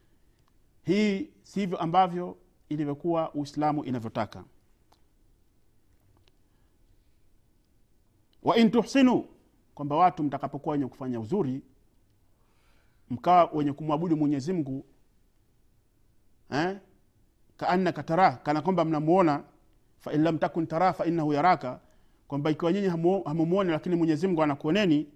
hii 0.88 1.30
sivyo 1.42 1.78
ambavyo 1.78 2.36
ilivyokuwa 2.68 3.34
uislamu 3.34 3.84
inavyotaka 3.84 4.44
wa 8.42 8.56
in 8.56 8.70
tuhsinu 8.70 9.28
kwamba 9.74 9.96
watu 9.96 10.22
mtakapokuwa 10.22 10.72
wenye 10.72 10.86
kufanya 10.86 11.20
uzuri 11.20 11.62
mkawa 13.10 13.50
wenye 13.52 13.72
kumwabudu 13.72 14.16
mwenyezi 14.16 14.52
mungu 14.52 14.84
eh? 16.50 16.78
kaannaka 17.56 18.02
tarah 18.02 18.42
kana 18.42 18.62
kwamba 18.62 18.84
mnamuona 18.84 19.44
fain 19.98 20.22
lam 20.22 20.38
takun 20.38 20.66
tarah 20.66 20.94
fainahu 20.94 21.32
yaraka 21.32 21.80
kwamba 22.28 22.50
ikiwa 22.50 22.72
nyinyi 22.72 22.88
hamumwoni 23.24 23.70
lakini 23.70 23.96
mwenyezi 23.96 24.26
mungu 24.26 24.42
anakuoneni 24.42 25.06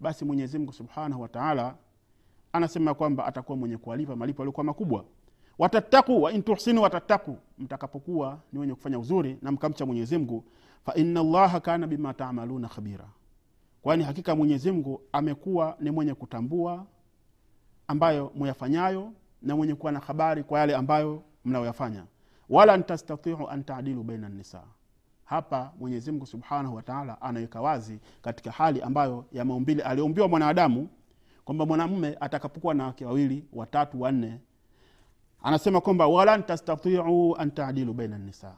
basi 0.00 0.24
mwenyezi 0.24 0.58
mungu 0.58 0.72
subhanahu 0.72 1.22
wataala 1.22 1.74
anasema 2.52 2.94
kwamba 2.94 3.26
atakuwa 3.26 3.58
mwenye 3.58 3.76
kuwalipa 3.76 4.16
malipo 4.16 4.42
yaliokuwa 4.42 4.64
makubwa. 4.64 5.04
Watattaku 5.58 6.22
wa 6.22 6.32
in 6.32 6.42
tuhsinu 6.42 6.82
mtakapokuwa 7.58 8.38
ni 8.52 8.58
wenye 8.58 8.74
kufanya 8.74 8.98
uzuri 8.98 9.38
na 9.42 9.52
mkamcha 9.52 9.86
mwenyezi 9.86 10.18
mungu 10.18 10.44
llaha 11.24 11.60
kana 11.60 11.86
bima 11.86 12.14
tamaluna 12.14 12.68
khabira. 12.68 13.08
Kwani 13.82 14.04
hakika 14.04 14.36
mwenyezi 14.36 14.72
amekuwa 15.12 15.76
ni 15.80 15.90
mwenye 15.90 16.14
kutambua 16.14 16.86
ambayo 17.88 18.32
muyafanyayo 18.34 19.12
na 19.42 19.56
mwenye 19.56 19.74
kuwa 19.74 19.92
na 19.92 19.98
habari 19.98 20.42
kwa 20.44 20.60
yale 20.60 20.74
ambayo 20.76 21.22
mnayoyafanya. 21.44 22.04
Wala 22.48 22.76
ntastatiu 22.76 23.48
an 23.48 23.64
taadilu 23.64 24.02
baina 24.02 24.28
nisa 24.28 24.62
hapa 25.26 25.72
mwenyezi 25.78 26.10
mungu 26.12 26.26
subhanahu 26.26 26.74
wataala 26.74 27.20
anaweka 27.22 27.60
wazi 27.60 27.98
katika 28.22 28.50
hali 28.50 28.82
ambayo 28.82 29.24
ya 29.32 29.44
maumbile 29.44 29.82
aliumbiwa 29.82 30.28
mwanadamu 30.28 30.88
kwamba 31.44 31.66
mwanamume 31.66 32.16
atakapokuwa 32.20 32.74
na 32.74 32.86
wake 32.86 33.04
wawili 33.04 33.44
watatu 33.52 34.00
wanne 34.00 34.40
anasema 35.42 35.80
kwamba 35.80 36.06
wala 36.06 36.38
tastatiu 36.38 37.36
an 37.38 37.50
taadilu 37.50 37.92
baina 37.94 38.18
nisa 38.18 38.54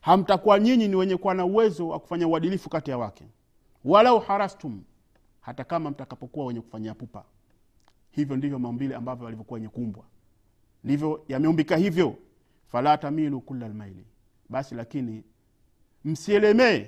hamtakuwa 0.00 0.58
nyinyi 0.60 0.88
ni 0.88 0.96
wenye 0.96 1.16
kuwa 1.16 1.34
na 1.34 1.44
uwezo 1.44 1.88
wa 1.88 1.98
kufanya 2.00 2.28
uadilifu 2.28 2.68
kati 2.68 2.90
ya 2.90 2.98
wake. 2.98 3.24
Walau 3.84 4.18
harastum 4.18 4.82
hata 5.40 5.64
kama 5.64 5.90
mtakapokuwa 5.90 6.46
wenye 6.46 6.60
kufanyia 6.60 6.94
pupa. 6.94 7.24
Hivyo 8.10 8.36
ndivyo 8.36 8.58
maumbile 8.58 8.94
ambavyo 8.94 9.26
alivyokuwa 9.26 9.54
wenye 9.56 9.68
kumbwa 9.68 10.04
ndivyo 10.84 11.24
yameumbika 11.28 11.76
hivyo. 11.76 12.16
Fala 12.66 12.98
tamilu 12.98 13.40
kula 13.40 13.68
lmaili 13.68 14.04
basi 14.48 14.74
lakini 14.74 15.24
msielemee 16.04 16.86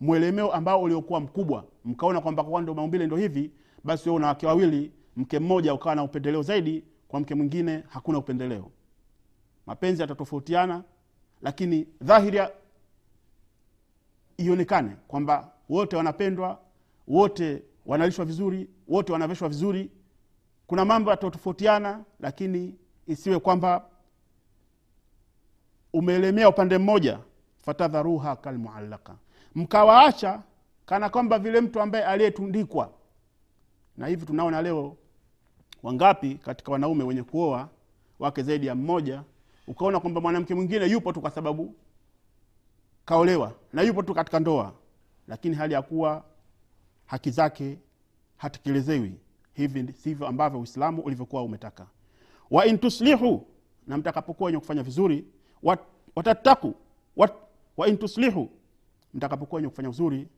mwelemeo 0.00 0.52
ambao 0.52 0.82
uliokuwa 0.82 1.20
mkubwa. 1.20 1.64
Mkaona 1.84 2.20
kwamba 2.20 2.44
kwa 2.44 2.62
ndo 2.62 2.74
maumbile 2.74 3.06
ndo 3.06 3.16
hivi 3.16 3.50
basi 3.84 4.08
wewe 4.08 4.16
una 4.16 4.26
wake 4.26 4.46
wawili 4.46 4.92
mke 5.16 5.38
mmoja 5.38 5.74
ukawa 5.74 5.94
na 5.94 6.02
upendeleo 6.02 6.42
zaidi 6.42 6.84
kwa 7.08 7.20
mke 7.20 7.34
mwingine 7.34 7.84
hakuna 7.88 8.18
upendeleo. 8.18 8.70
Mapenzi 9.66 10.02
yatatofautiana 10.02 10.84
lakini 11.42 11.86
dhahiri 12.02 12.40
ionekane 14.36 14.96
kwamba 15.08 15.52
wote 15.68 15.96
wanapendwa 15.96 16.60
wote 17.08 17.62
wanalishwa 17.86 18.24
vizuri 18.24 18.68
wote 18.88 19.12
wanaveshwa 19.12 19.48
vizuri. 19.48 19.90
Kuna 20.66 20.84
mambo 20.84 21.10
yatatofautiana 21.10 22.04
lakini 22.20 22.74
isiwe 23.06 23.38
kwamba 23.38 23.84
umeelemea 25.92 26.48
upande 26.48 26.78
mmoja 26.78 27.18
fatadharuha 27.64 28.36
kalmuallaka 28.36 29.14
mkawaacha 29.54 30.42
kana 30.86 31.08
kwamba 31.10 31.38
vile 31.38 31.60
mtu 31.60 31.80
ambaye 31.80 32.04
aliyetundikwa. 32.04 32.90
Na 33.96 34.06
hivi 34.06 34.26
tunaona 34.26 34.62
leo 34.62 34.96
wangapi 35.82 36.34
katika 36.34 36.72
wanaume 36.72 37.04
wenye 37.04 37.22
kuoa 37.22 37.68
wake 38.18 38.42
zaidi 38.42 38.66
ya 38.66 38.74
mmoja 38.74 39.22
ukaona 39.66 40.00
kwamba 40.00 40.20
mwanamke 40.20 40.54
mwingine 40.54 40.86
yupo 40.86 41.12
tu 41.12 41.20
kwa 41.20 41.30
sababu 41.30 41.74
kaolewa 43.04 43.52
na 43.72 43.82
yupo 43.82 44.02
tu 44.02 44.14
katika 44.14 44.40
ndoa 44.40 44.72
lakini 45.28 45.56
hali 45.56 45.74
ya 45.74 45.82
kuwa 45.82 46.24
haki 47.06 47.30
zake 47.30 47.78
hatekelezewi 48.36 49.12
hivi 49.54 49.92
sivyo 49.92 50.26
ambavyo 50.28 50.60
uislamu 50.60 51.02
ulivyokuwa 51.02 51.42
umetaka. 51.42 51.86
Wa 52.50 52.64
na 53.86 53.98
mtakapokuwa 53.98 54.46
wenye 54.46 54.58
kufanya 54.58 54.82
vizuri 54.82 55.24
wat, 55.62 55.80
watattaku 56.16 56.74
wat, 57.16 57.32
wa 57.76 57.88
in 57.88 57.98
tuslihu 57.98 58.50
mtakapokuwa 59.14 59.56
wenye 59.56 59.68
kufanya 59.68 59.88
uzuri. 59.90 60.28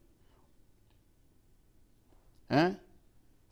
Eh? 2.48 2.74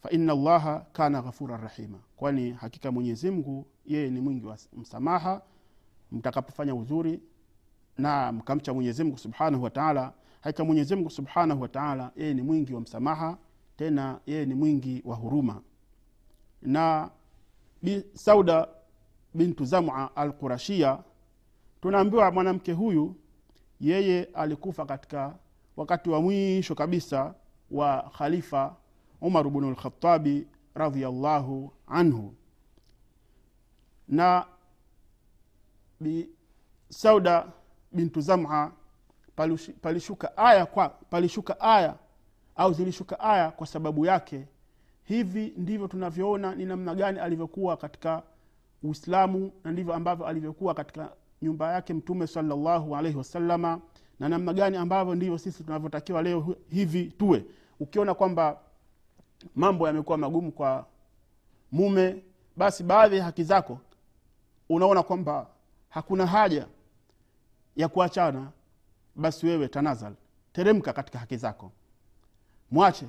fa 0.03 0.11
inna 0.11 0.35
llaha 0.35 0.87
kana 0.93 1.23
ghafura 1.23 1.57
rahima. 1.57 1.99
Kwani 2.17 2.51
hakika 2.53 2.93
mwenyezi 2.93 3.31
mungu 3.31 3.67
yeye 3.87 4.11
ni 4.11 4.21
mwingi 4.21 4.47
wa 4.47 4.59
msamaha. 4.73 5.43
Mtakapofanya 6.13 6.75
uzuri 6.75 7.21
na 7.99 8.33
mkamcha 8.33 8.75
mwenyezi 8.75 9.05
mungu 9.05 9.19
subhanahu 9.19 9.63
wataala 9.65 10.13
hakika 10.41 10.65
mwenyezi 10.65 10.95
mungu 10.97 11.11
subhanahu 11.11 11.63
wataala 11.63 12.11
yeye 12.17 12.35
ni 12.35 12.43
mwingi 12.43 12.75
wa 12.75 12.81
msamaha 12.81 13.39
tena 13.77 14.21
yeye 14.27 14.47
ni 14.47 14.55
mwingi 14.55 15.03
wa 15.05 15.17
huruma. 15.17 15.63
Na 16.63 17.11
bi 17.83 18.05
sauda 18.15 18.69
bintu 19.35 19.65
Zamua 19.65 20.17
al 20.17 20.33
qurashia 20.33 20.99
tunaambiwa 21.81 22.31
mwanamke 22.33 22.73
huyu 22.73 23.17
yeye 23.81 24.25
alikufa 24.35 24.87
katika 24.87 25.35
wakati 25.77 26.11
wa 26.11 26.21
mwisho 26.23 26.75
kabisa 26.75 27.35
wa 27.71 28.11
khalifa 28.19 28.77
umar 29.21 29.51
bnu 29.51 29.71
lkhatabi 29.71 30.47
radiallahu 30.75 31.73
anhu. 31.87 32.35
Na 34.09 34.47
bi 36.01 36.29
sauda 36.89 37.47
bintu 37.93 38.21
zama 38.21 38.73
palishuka 39.83 40.37
aya 40.37 40.67
kwa 40.67 40.89
palishuka 40.89 41.61
aya 41.61 41.95
au 42.57 42.73
zilishuka 42.73 43.21
aya 43.21 43.51
kwa 43.51 43.67
sababu 43.67 44.07
yake. 44.07 44.47
Hivi 45.05 45.53
ndivyo 45.57 45.89
tunavyoona 45.89 46.55
ni 46.55 46.65
namna 46.65 46.95
gani 46.95 47.19
alivyokuwa 47.19 47.77
katika 47.77 48.23
uislamu 48.83 49.53
na 49.65 49.73
ndivyo 49.73 49.95
ambavyo 49.95 50.27
alivyokuwa 50.27 50.75
katika 50.75 51.13
nyumba 51.45 51.73
yake 51.73 51.95
mtume 51.95 52.27
salallahu 52.27 52.97
alaihi 52.97 53.19
wasalama 53.19 53.81
na 54.21 54.29
namna 54.29 54.53
gani 54.53 54.77
ambavyo 54.77 55.15
ndivyo 55.15 55.39
sisi 55.39 55.65
tunavyotakiwa 55.65 56.23
leo 56.23 56.57
hivi 56.71 57.05
tuwe. 57.05 57.45
Ukiona 57.81 58.15
kwamba 58.15 58.59
mambo 59.55 59.87
yamekuwa 59.87 60.19
magumu 60.19 60.53
kwa 60.53 60.87
mume 61.73 62.23
basi 62.57 62.83
baadhi 62.85 63.17
ya 63.17 63.25
haki 63.25 63.45
zako 63.45 63.79
unaona 64.69 65.03
kwamba 65.03 65.47
hakuna 65.89 66.27
haja 66.27 66.67
ya 67.77 67.89
kuachana 67.89 68.51
basi 69.17 69.47
wewe 69.47 69.69
tanazal 69.69 70.13
teremka 70.53 70.93
katika 70.93 71.19
haki 71.19 71.37
zako. 71.37 71.73
Mwache. 72.71 73.07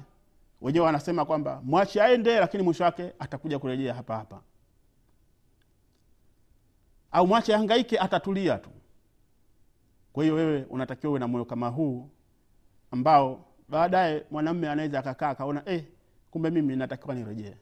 Wenyewe 0.61 0.85
wanasema 0.85 1.25
kwamba 1.25 1.61
mwache 1.63 2.01
aende 2.01 2.39
lakini 2.39 2.63
mwisho 2.63 2.83
wake 2.83 3.13
atakuja 3.19 3.59
kurejea 3.59 3.93
hapa 3.93 4.15
hapa 4.17 4.41
au 7.15 7.27
mwache 7.27 7.55
ahangaike, 7.55 7.99
atatulia 7.99 8.57
tu. 8.57 8.69
Kwa 10.13 10.23
hiyo 10.23 10.35
wewe 10.35 10.63
unatakiwa 10.69 11.11
uwe 11.11 11.19
na 11.19 11.27
moyo 11.27 11.45
kama 11.45 11.67
huu 11.67 12.09
ambao 12.91 13.45
baadaye 13.69 14.25
mwanamme 14.31 14.69
anaweza 14.69 14.99
akakaa 14.99 15.29
akaona 15.29 15.61
eh, 15.65 15.83
kumbe 16.31 16.49
mimi 16.49 16.75
natakiwa 16.75 17.15
nirejee. 17.15 17.53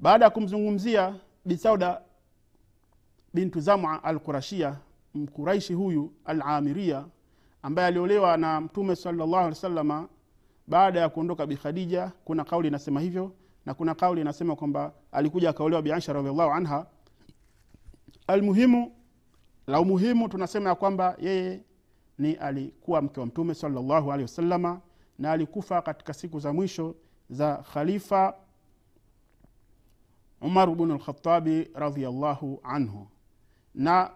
Baada 0.00 0.24
ya 0.24 0.30
kumzungumzia 0.30 1.14
bisauda 1.44 2.00
bintu 3.34 3.60
zama 3.60 4.04
al 4.04 4.18
qurashia 4.18 4.76
mkuraishi 5.14 5.74
huyu 5.74 6.12
Alamiria 6.24 7.04
ambaye 7.62 7.88
aliolewa 7.88 8.36
na 8.36 8.60
mtume 8.60 8.96
salllahu 8.96 9.36
alih 9.36 9.48
wasalama 9.48 10.08
baada 10.66 11.00
ya 11.00 11.08
kuondoka 11.08 11.46
bi 11.46 11.56
khadija 11.56 12.12
kuna 12.24 12.44
kauli 12.44 12.68
inasema 12.68 13.00
hivyo 13.00 13.32
na 13.66 13.74
kuna 13.74 13.94
kauli 13.94 14.20
inasema 14.20 14.56
kwamba 14.56 14.92
alikuja 15.12 15.50
akaolewa 15.50 15.82
bi 15.82 15.92
aisha 15.92 16.12
radiallahu 16.12 16.50
anha 16.50 16.86
almuhimu 18.32 18.92
la 19.66 19.80
umuhimu 19.80 20.28
tunasema 20.28 20.68
ya 20.68 20.74
kwamba 20.74 21.16
yeye 21.20 21.60
ni 22.18 22.34
alikuwa 22.34 23.02
mke 23.02 23.20
wa 23.20 23.26
mtume 23.26 23.54
salllahu 23.54 24.12
alehi 24.12 24.22
wasalama 24.22 24.80
na 25.18 25.32
alikufa 25.32 25.82
katika 25.82 26.12
siku 26.12 26.40
za 26.40 26.52
mwisho 26.52 26.94
za 27.30 27.56
khalifa 27.56 28.34
umar 30.40 30.70
bnu 30.74 30.94
lkhatabi 30.94 31.70
radiallahu 31.74 32.60
anhu. 32.62 33.08
Na 33.74 34.10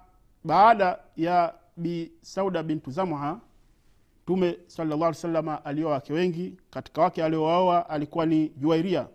baada 0.45 0.99
ya 1.17 1.55
bi 1.77 2.13
sauda 2.23 2.63
bintu 2.63 2.91
zamha 2.91 3.41
mtume 4.23 4.59
salllah 4.67 5.03
alih 5.03 5.15
salama 5.15 5.65
alioa 5.65 5.93
wake 5.93 6.13
wengi. 6.13 6.57
Katika 6.71 7.03
wake 7.03 7.25
aliowaoa 7.25 7.91
alikuwa 7.91 8.27
ni 8.27 8.49
juwairia 8.49 9.09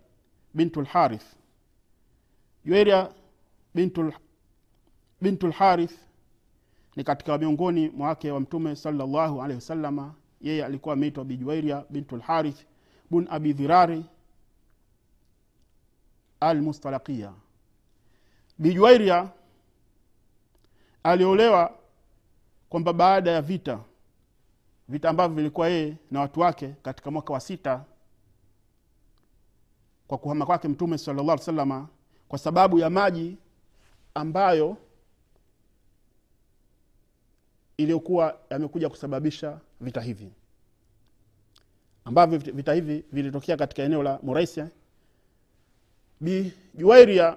bintu 0.54 0.80
lharith 0.82 1.24
juwairia 2.64 3.08
bintu, 3.74 4.12
bintu 5.20 5.48
lharith 5.48 5.98
ni 6.96 7.04
katika 7.04 7.38
miongoni 7.38 7.88
mwa 7.88 8.08
wake 8.08 8.30
wa 8.30 8.40
mtume 8.40 8.76
salllahu 8.76 9.42
alehi 9.42 9.54
wasalama 9.54 10.14
yeye 10.40 10.64
alikuwa 10.64 10.92
ameitwa 10.92 11.24
bijuwairia 11.24 11.84
bintu 11.90 12.16
lharith 12.16 12.58
bun 13.10 13.26
abi 13.30 13.52
dhirari 13.52 14.04
almustalakia 16.40 17.32
bijuwairia 18.58 19.30
aliolewa 21.02 21.74
kwamba 22.68 22.92
baada 22.92 23.30
ya 23.30 23.42
vita 23.42 23.80
vita 24.88 25.08
ambavyo 25.10 25.36
vilikuwa 25.36 25.68
yeye 25.68 25.96
na 26.10 26.20
watu 26.20 26.40
wake 26.40 26.74
katika 26.82 27.10
mwaka 27.10 27.32
wa 27.32 27.40
sita 27.40 27.84
kwa 30.06 30.18
kuhama 30.18 30.46
kwake 30.46 30.68
mtume 30.68 30.98
salllah 30.98 31.28
alih 31.28 31.44
salama 31.44 31.88
kwa 32.28 32.38
sababu 32.38 32.78
ya 32.78 32.90
maji 32.90 33.36
ambayo 34.14 34.76
iliyokuwa 37.82 38.38
yamekuja 38.50 38.88
kusababisha 38.88 39.60
vita 39.80 40.00
hivi 40.00 40.32
ambavyo 42.04 42.38
vita 42.38 42.72
hivi 42.74 43.04
vilitokea 43.12 43.56
katika 43.56 43.82
eneo 43.82 44.02
la 44.02 44.18
muraisia 44.22 44.68
bi 46.20 46.52
juwairia 46.74 47.36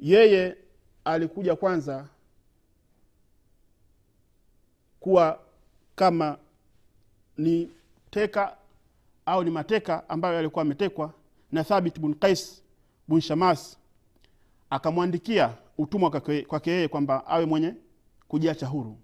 yeye 0.00 0.56
alikuja 1.04 1.56
kwanza 1.56 2.06
kuwa 5.00 5.40
kama 5.96 6.38
ni 7.38 7.70
teka 8.10 8.56
au 9.26 9.44
ni 9.44 9.50
mateka 9.50 10.08
ambayo 10.08 10.38
alikuwa 10.38 10.62
ametekwa 10.62 11.12
na 11.52 11.64
thabit 11.64 11.98
bun 12.00 12.14
qais 12.14 12.62
bun 13.08 13.20
shamas 13.20 13.78
akamwandikia 14.70 15.54
utumwa 15.78 16.10
kwake 16.46 16.70
yeye 16.70 16.88
kwamba 16.88 17.26
awe 17.26 17.46
mwenye 17.46 17.74
kujiacha 18.28 18.66
huru. 18.66 18.98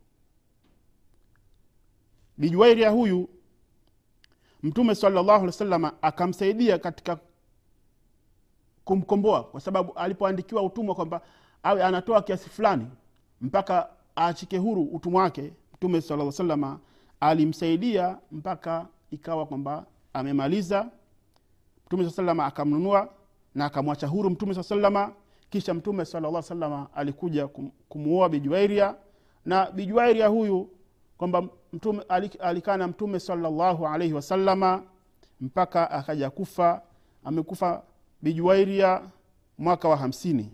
Bijuairia 2.38 2.90
huyu 2.90 3.28
mtume 4.62 4.94
salllahu 4.94 5.30
alih 5.30 5.46
wasalama 5.46 5.92
akamsaidia 6.02 6.78
katika 6.78 7.18
kumkomboa 8.84 9.44
kwa 9.44 9.60
sababu 9.60 9.92
alipoandikiwa 9.92 10.62
utumwa 10.62 10.94
kwamba 10.94 11.20
awe 11.62 11.84
anatoa 11.84 12.22
kiasi 12.22 12.50
fulani 12.50 12.86
mpaka 13.40 13.88
aachike 14.18 14.58
huru 14.58 14.82
utumwa 14.82 15.22
wake 15.22 15.52
mtume 15.74 16.00
sala 16.00 16.32
salama 16.32 16.80
alimsaidia 17.20 18.18
mpaka 18.32 18.86
ikawa 19.10 19.46
kwamba 19.46 19.86
amemaliza. 20.12 20.90
Mtume 21.86 22.04
saa 22.04 22.10
salama 22.10 22.46
akamnunua 22.46 23.08
na 23.54 23.64
akamwacha 23.64 24.06
huru 24.06 24.30
mtume 24.30 24.54
saa 24.54 24.62
salama 24.62 25.12
kisha 25.50 25.74
mtume 25.74 26.04
salllah 26.04 26.42
salama 26.42 26.86
alikuja 26.94 27.48
kum, 27.48 27.70
kumuoa 27.88 28.28
bijuairia 28.28 28.94
na 29.44 29.70
bijuairia 29.70 30.26
huyu 30.28 30.70
kwamba 31.18 31.42
mtume 31.72 32.02
alikaa 32.38 32.76
na 32.76 32.88
mtume 32.88 33.20
salllahu 33.20 33.86
alaihi 33.88 34.14
wasalama 34.14 34.82
mpaka 35.40 35.90
akaja 35.90 36.30
kufa. 36.30 36.82
Amekufa 37.24 37.82
bijuairia 38.22 39.02
mwaka 39.58 39.88
wa 39.88 39.96
hamsini. 39.96 40.52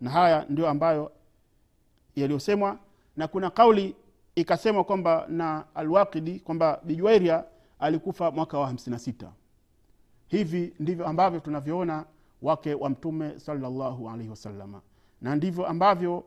Na 0.00 0.10
haya 0.10 0.46
ndio 0.48 0.68
ambayo 0.68 1.12
yaliyosemwa. 2.16 2.78
Na 3.16 3.28
kuna 3.28 3.50
kauli 3.50 3.96
ikasemwa 4.34 4.84
kwamba 4.84 5.26
na 5.28 5.64
alwaqidi 5.74 6.40
kwamba 6.40 6.80
bijuairia 6.84 7.44
alikufa 7.78 8.30
mwaka 8.30 8.58
wa 8.58 8.66
hamsini 8.66 8.92
na 8.94 8.98
sita. 8.98 9.32
Hivi 10.28 10.74
ndivyo 10.80 11.06
ambavyo 11.06 11.40
tunavyoona 11.40 12.04
wake 12.42 12.74
wa 12.74 12.90
mtume 12.90 13.38
salllahu 13.40 14.10
alaihi 14.10 14.30
wasalama 14.30 14.80
na 15.20 15.36
ndivyo 15.36 15.66
ambavyo 15.66 16.24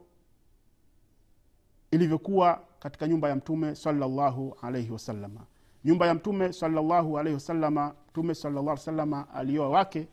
ilivyokuwa 1.91 2.62
katika 2.80 3.08
nyumba 3.08 3.30
ya 3.30 3.36
mtume 3.36 3.76
salllahu 3.76 4.58
alaihi 4.62 4.91
wasalama 4.91 5.41
nyumba 5.86 6.08
ya 6.08 6.13
mtume 6.13 6.54
salllahu 6.54 7.19
alaihi 7.19 7.34
wasalama 7.34 7.95
mtume 8.10 8.36
salllah 8.36 8.78
salama 8.78 9.30
alioa 9.34 9.69
wake 9.69 10.08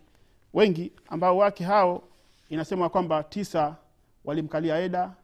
wengi 0.55 0.93
ambao 1.09 1.37
wake 1.37 1.65
hao 1.65 2.03
inasema 2.49 2.89
kwamba 2.89 3.23
tisa 3.23 3.77
walimkalia 4.25 4.79
eda 4.79 5.15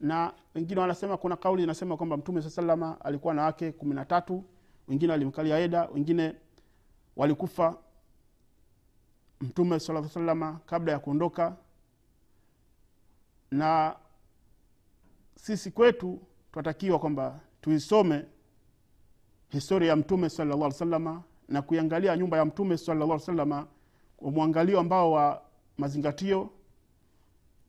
na 0.00 0.32
wengine 0.54 0.80
wanasema 0.80 1.16
kuna 1.16 1.36
kauli 1.36 1.62
inasema 1.62 1.96
kwamba 1.96 2.16
mtume 2.16 2.42
saa 2.42 2.50
salama 2.50 2.96
alikuwa 3.04 3.34
na 3.34 3.42
wake 3.42 3.72
kumi 3.72 3.94
na 3.94 4.04
tatu 4.04 4.44
wengine 4.88 5.12
walimkalia 5.12 5.58
eda 5.58 5.84
wengine 5.94 6.34
walikufa 7.16 7.76
mtume 9.40 9.80
sala 9.80 10.08
salama 10.08 10.60
kabla 10.66 10.92
ya 10.92 10.98
kuondoka. 10.98 11.56
Na 13.50 13.96
sisi 15.44 15.70
kwetu 15.70 16.20
tunatakiwa 16.52 16.98
kwamba 16.98 17.40
tuisome 17.60 18.24
historia 19.48 19.88
ya 19.88 19.96
mtume 19.96 20.28
salllah 20.30 20.58
alih 20.62 20.72
salama 20.72 21.22
na 21.48 21.62
kuiangalia 21.62 22.16
nyumba 22.16 22.36
ya 22.36 22.44
mtume 22.44 22.76
salllah 22.78 23.10
alih 23.10 23.20
salama 23.22 23.66
kwa 24.16 24.30
mwangalio 24.30 24.80
ambao 24.80 25.12
wa 25.12 25.42
mazingatio 25.78 26.50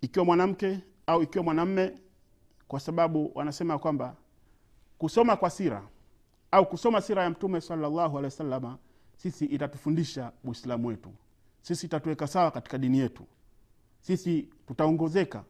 ikiwa 0.02 0.26
mwanamke 0.26 0.80
au 1.08 1.24
ikiwa 1.24 1.44
mwanamme 1.44 1.94
kwa 2.68 2.80
sababu 2.80 3.32
wanasema 3.36 3.80
kwamba 3.80 4.16
kusoma 4.98 5.36
kwa 5.36 5.50
sira 5.50 5.88
au 6.52 6.66
kusoma 6.70 7.02
sira 7.02 7.24
ya 7.24 7.30
mtume 7.30 7.62
salllahu 7.62 8.00
alehi 8.18 8.24
wasalama 8.24 8.78
sisi 9.18 9.46
itatufundisha 9.46 10.32
uislamu 10.44 10.88
wetu. 10.88 11.10
Sisi 11.62 11.86
itatuweka 11.86 12.28
sawa 12.28 12.52
katika 12.52 12.78
dini 12.78 13.00
yetu. 13.00 13.26
Sisi 14.00 14.50
tutaongozeka 14.68 15.44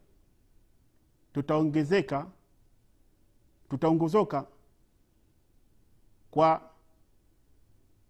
tutaongezeka 1.35 2.27
tutaongozoka 3.69 4.45
kwa 6.31 6.61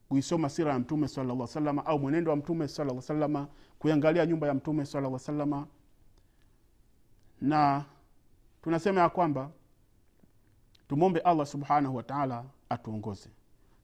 kuisoma 0.10 0.50
sira 0.50 0.74
ya 0.74 0.80
mtume 0.80 1.08
salllah 1.08 1.48
salama 1.48 1.86
au 1.86 2.00
mwenendo 2.00 2.32
wa 2.32 2.38
mtume 2.38 2.68
salllah 2.68 3.02
salama 3.02 3.48
kuiangalia 3.80 4.26
nyumba 4.26 4.48
ya 4.48 4.54
mtume 4.54 4.86
salllah 4.86 5.20
salama 5.20 5.68
na 7.42 7.86
tunasema 8.62 9.02
ya 9.02 9.10
kwamba 9.10 9.52
tumwombe 10.88 11.20
allah 11.20 11.46
subhanahu 11.46 11.96
wataala 11.96 12.46
atuongoze. 12.70 13.30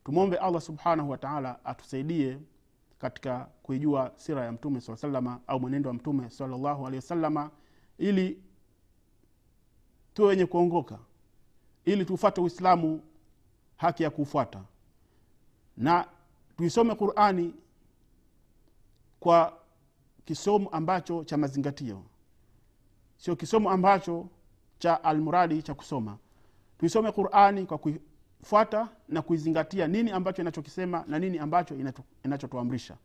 Tumwombe 0.04 0.36
allah 0.36 0.60
subhanahu 0.60 1.10
wataala 1.10 1.64
atusaidie 1.64 2.38
katika 2.98 3.48
kuijua 3.62 4.12
sira 4.16 4.44
ya 4.44 4.52
mtume 4.52 4.80
saa 4.80 4.96
salama 4.96 5.40
au 5.46 5.60
mwenendo 5.60 5.88
wa 5.88 5.94
mtume 5.94 6.30
salllahu 6.30 6.86
alehi 6.86 6.96
wasalama 6.96 7.50
ili 7.98 8.42
tuwe 10.14 10.28
wenye 10.28 10.46
kuongoka 10.46 10.98
ili 11.84 12.04
tufuate 12.04 12.40
uislamu 12.40 13.02
haki 13.76 14.02
ya 14.02 14.10
kuufuata. 14.10 14.62
Na 15.76 16.06
tuisome 16.56 16.94
qurani 16.94 17.54
kwa 19.20 19.58
kisomo 20.24 20.68
ambacho 20.68 21.24
cha 21.24 21.36
mazingatio. 21.36 22.02
Sio 23.16 23.36
kisomo 23.36 23.70
ambacho 23.70 24.26
cha 24.78 25.04
almuradi 25.04 25.62
cha 25.62 25.74
kusoma. 25.74 26.18
Tuisome 26.78 27.12
qurani 27.12 27.66
kwa 27.66 27.78
kuifuata 27.78 28.88
na 29.08 29.22
kuizingatia 29.22 29.86
nini 29.88 30.10
ambacho 30.10 30.42
inachokisema 30.42 31.04
na 31.08 31.18
nini 31.18 31.38
ambacho 31.38 31.74
inachotuamrisha. 32.24 32.96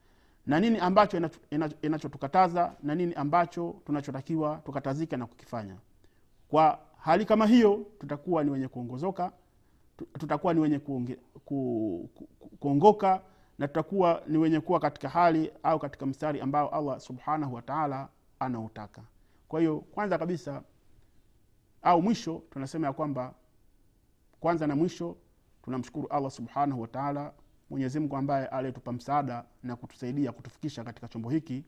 Na 0.45 0.59
nini 0.59 0.79
ambacho 0.79 1.17
inacho- 1.17 1.39
inacho- 1.51 1.75
inachotukataza 1.81 2.75
na 2.83 2.95
nini 2.95 3.13
ambacho 3.13 3.75
tunachotakiwa 3.85 4.55
tukatazike 4.65 5.17
na 5.17 5.25
kukifanya. 5.25 5.75
Kwa 6.47 6.79
hali 7.07 7.25
kama 7.25 7.45
hiyo 7.45 7.85
tutakuwa 7.99 8.43
ni 8.43 8.51
wenye 8.51 8.67
kuongozoka 8.67 9.31
tutakuwa 10.13 10.53
ni 10.53 10.59
wenye 10.59 10.79
kuonge, 10.79 11.15
ku, 11.15 12.09
ku, 12.15 12.27
ku, 12.39 12.47
kuongoka 12.47 13.21
na 13.57 13.67
tutakuwa 13.67 14.23
ni 14.27 14.37
wenye 14.37 14.59
kuwa 14.59 14.79
katika 14.79 15.09
hali 15.09 15.51
au 15.63 15.79
katika 15.79 16.05
mstari 16.05 16.41
ambao 16.41 16.69
allah 16.69 16.99
subhanahu 16.99 17.53
wataala 17.53 18.09
anautaka. 18.39 19.01
Kwa 19.47 19.59
hiyo 19.59 19.79
kwanza 19.79 20.17
kabisa 20.17 20.63
au 21.81 22.01
mwisho 22.01 22.43
tunasema 22.49 22.87
ya 22.87 22.93
kwamba 22.93 23.33
kwanza 24.39 24.67
na 24.67 24.75
mwisho 24.75 25.17
tunamshukuru 25.63 26.07
allah 26.07 26.31
subhanahu 26.31 26.81
wataala 26.81 27.33
mwenyezimngu 27.69 28.17
ambaye 28.17 28.47
aliyetupa 28.47 28.91
msaada 28.91 29.45
na 29.63 29.75
kutusaidia 29.75 30.31
kutufikisha 30.31 30.83
katika 30.83 31.07
chombo 31.07 31.29
hiki 31.29 31.63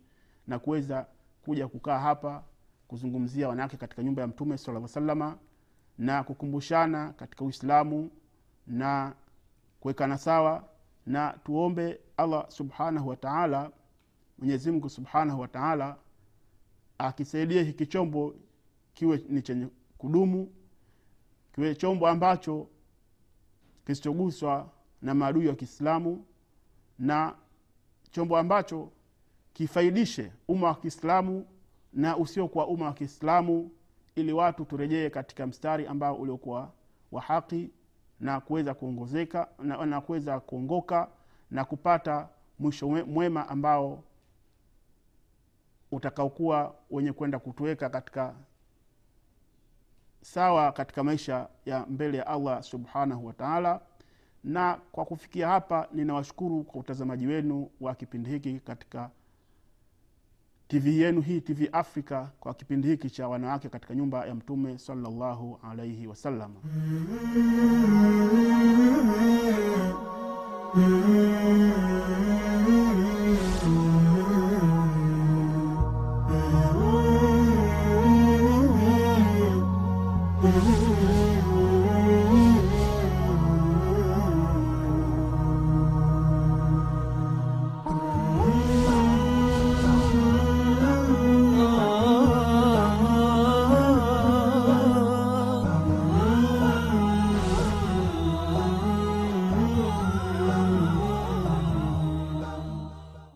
na 0.48 0.60
kuweza 0.60 1.08
kuja 1.46 1.68
kukaa 1.68 2.00
hapa 2.00 2.44
kuzungumzia 2.90 3.48
wanawake 3.50 3.78
katika 3.78 4.04
nyumba 4.04 4.22
ya 4.22 4.28
mtume 4.28 4.58
sala 4.58 4.88
salama 4.88 5.38
na 5.98 6.24
kukumbushana 6.24 7.14
katika 7.14 7.46
uislamu 7.46 8.12
na 8.68 9.16
kuwekana 9.80 10.18
sawa 10.18 10.70
na 11.06 11.40
tuombe 11.44 12.00
allah 12.18 12.46
subhanahu 12.52 13.10
wataala 13.10 13.72
mwenyezimngu 14.38 14.90
subhanahu 14.90 15.42
wataala 15.42 15.98
akisaidie 16.98 17.64
hiki 17.64 17.86
chombo 17.86 18.36
kiwe 18.94 19.24
ni 19.30 19.42
chenye 19.42 19.68
kudumu 19.98 20.52
kiwe 21.56 21.76
chombo 21.76 22.08
ambacho 22.08 22.68
kisichoguswa 23.86 24.70
na 25.02 25.14
maadui 25.14 25.48
wa 25.48 25.56
kiislamu 25.56 26.26
na 27.00 27.36
chombo 28.12 28.38
ambacho 28.38 28.92
kifaidishe 29.54 30.32
umma 30.48 30.68
wa 30.68 30.76
kiislamu 30.76 31.46
na 31.94 32.18
usiokuwa 32.18 32.68
umma 32.68 32.86
wa 32.86 32.94
kiislamu 32.94 33.72
ili 34.16 34.34
watu 34.34 34.66
turejee 34.66 35.10
katika 35.10 35.48
mstari 35.48 35.88
ambao 35.88 36.16
uliokuwa 36.16 36.72
wa 37.12 37.22
haki 37.22 37.72
na 38.20 38.40
kuweza 38.40 38.74
kuongozeka 38.74 39.48
na, 39.60 39.86
na 39.86 40.02
kuweza 40.02 40.40
kuongoka 40.40 41.08
na 41.52 41.66
kupata 41.66 42.30
mwisho 42.60 42.88
mwema 42.90 43.50
ambao 43.50 44.04
utakaokuwa 45.92 46.76
wenye 46.92 47.14
kwenda 47.14 47.40
kutuweka 47.40 47.90
katika 47.90 48.36
sawa 50.22 50.72
katika 50.72 51.04
maisha 51.04 51.48
ya 51.66 51.86
mbele 51.86 52.18
ya 52.18 52.28
allah 52.28 52.64
subhanahu 52.64 53.26
wa 53.26 53.34
taala. 53.34 53.82
Na 54.44 54.80
kwa 54.92 55.06
kufikia 55.06 55.48
hapa 55.48 55.88
ninawashukuru 55.94 56.64
kwa 56.64 56.82
utazamaji 56.82 57.28
wenu 57.28 57.70
wa 57.82 57.96
kipindi 57.96 58.30
hiki 58.30 58.60
katika 58.60 59.10
tv 60.70 61.00
yenu 61.02 61.22
hii 61.22 61.42
tv 61.42 61.70
africa 61.72 62.26
kwa 62.40 62.54
kipindi 62.54 62.88
hiki 62.88 63.10
cha 63.10 63.28
wanawake 63.28 63.70
katika 63.70 63.96
nyumba 63.96 64.26
ya 64.26 64.36
mtume 64.36 64.78
salllahu 64.78 65.60
alaihi 65.64 66.08
wasallam 66.08 66.52
Mm-hmm. 70.76 72.59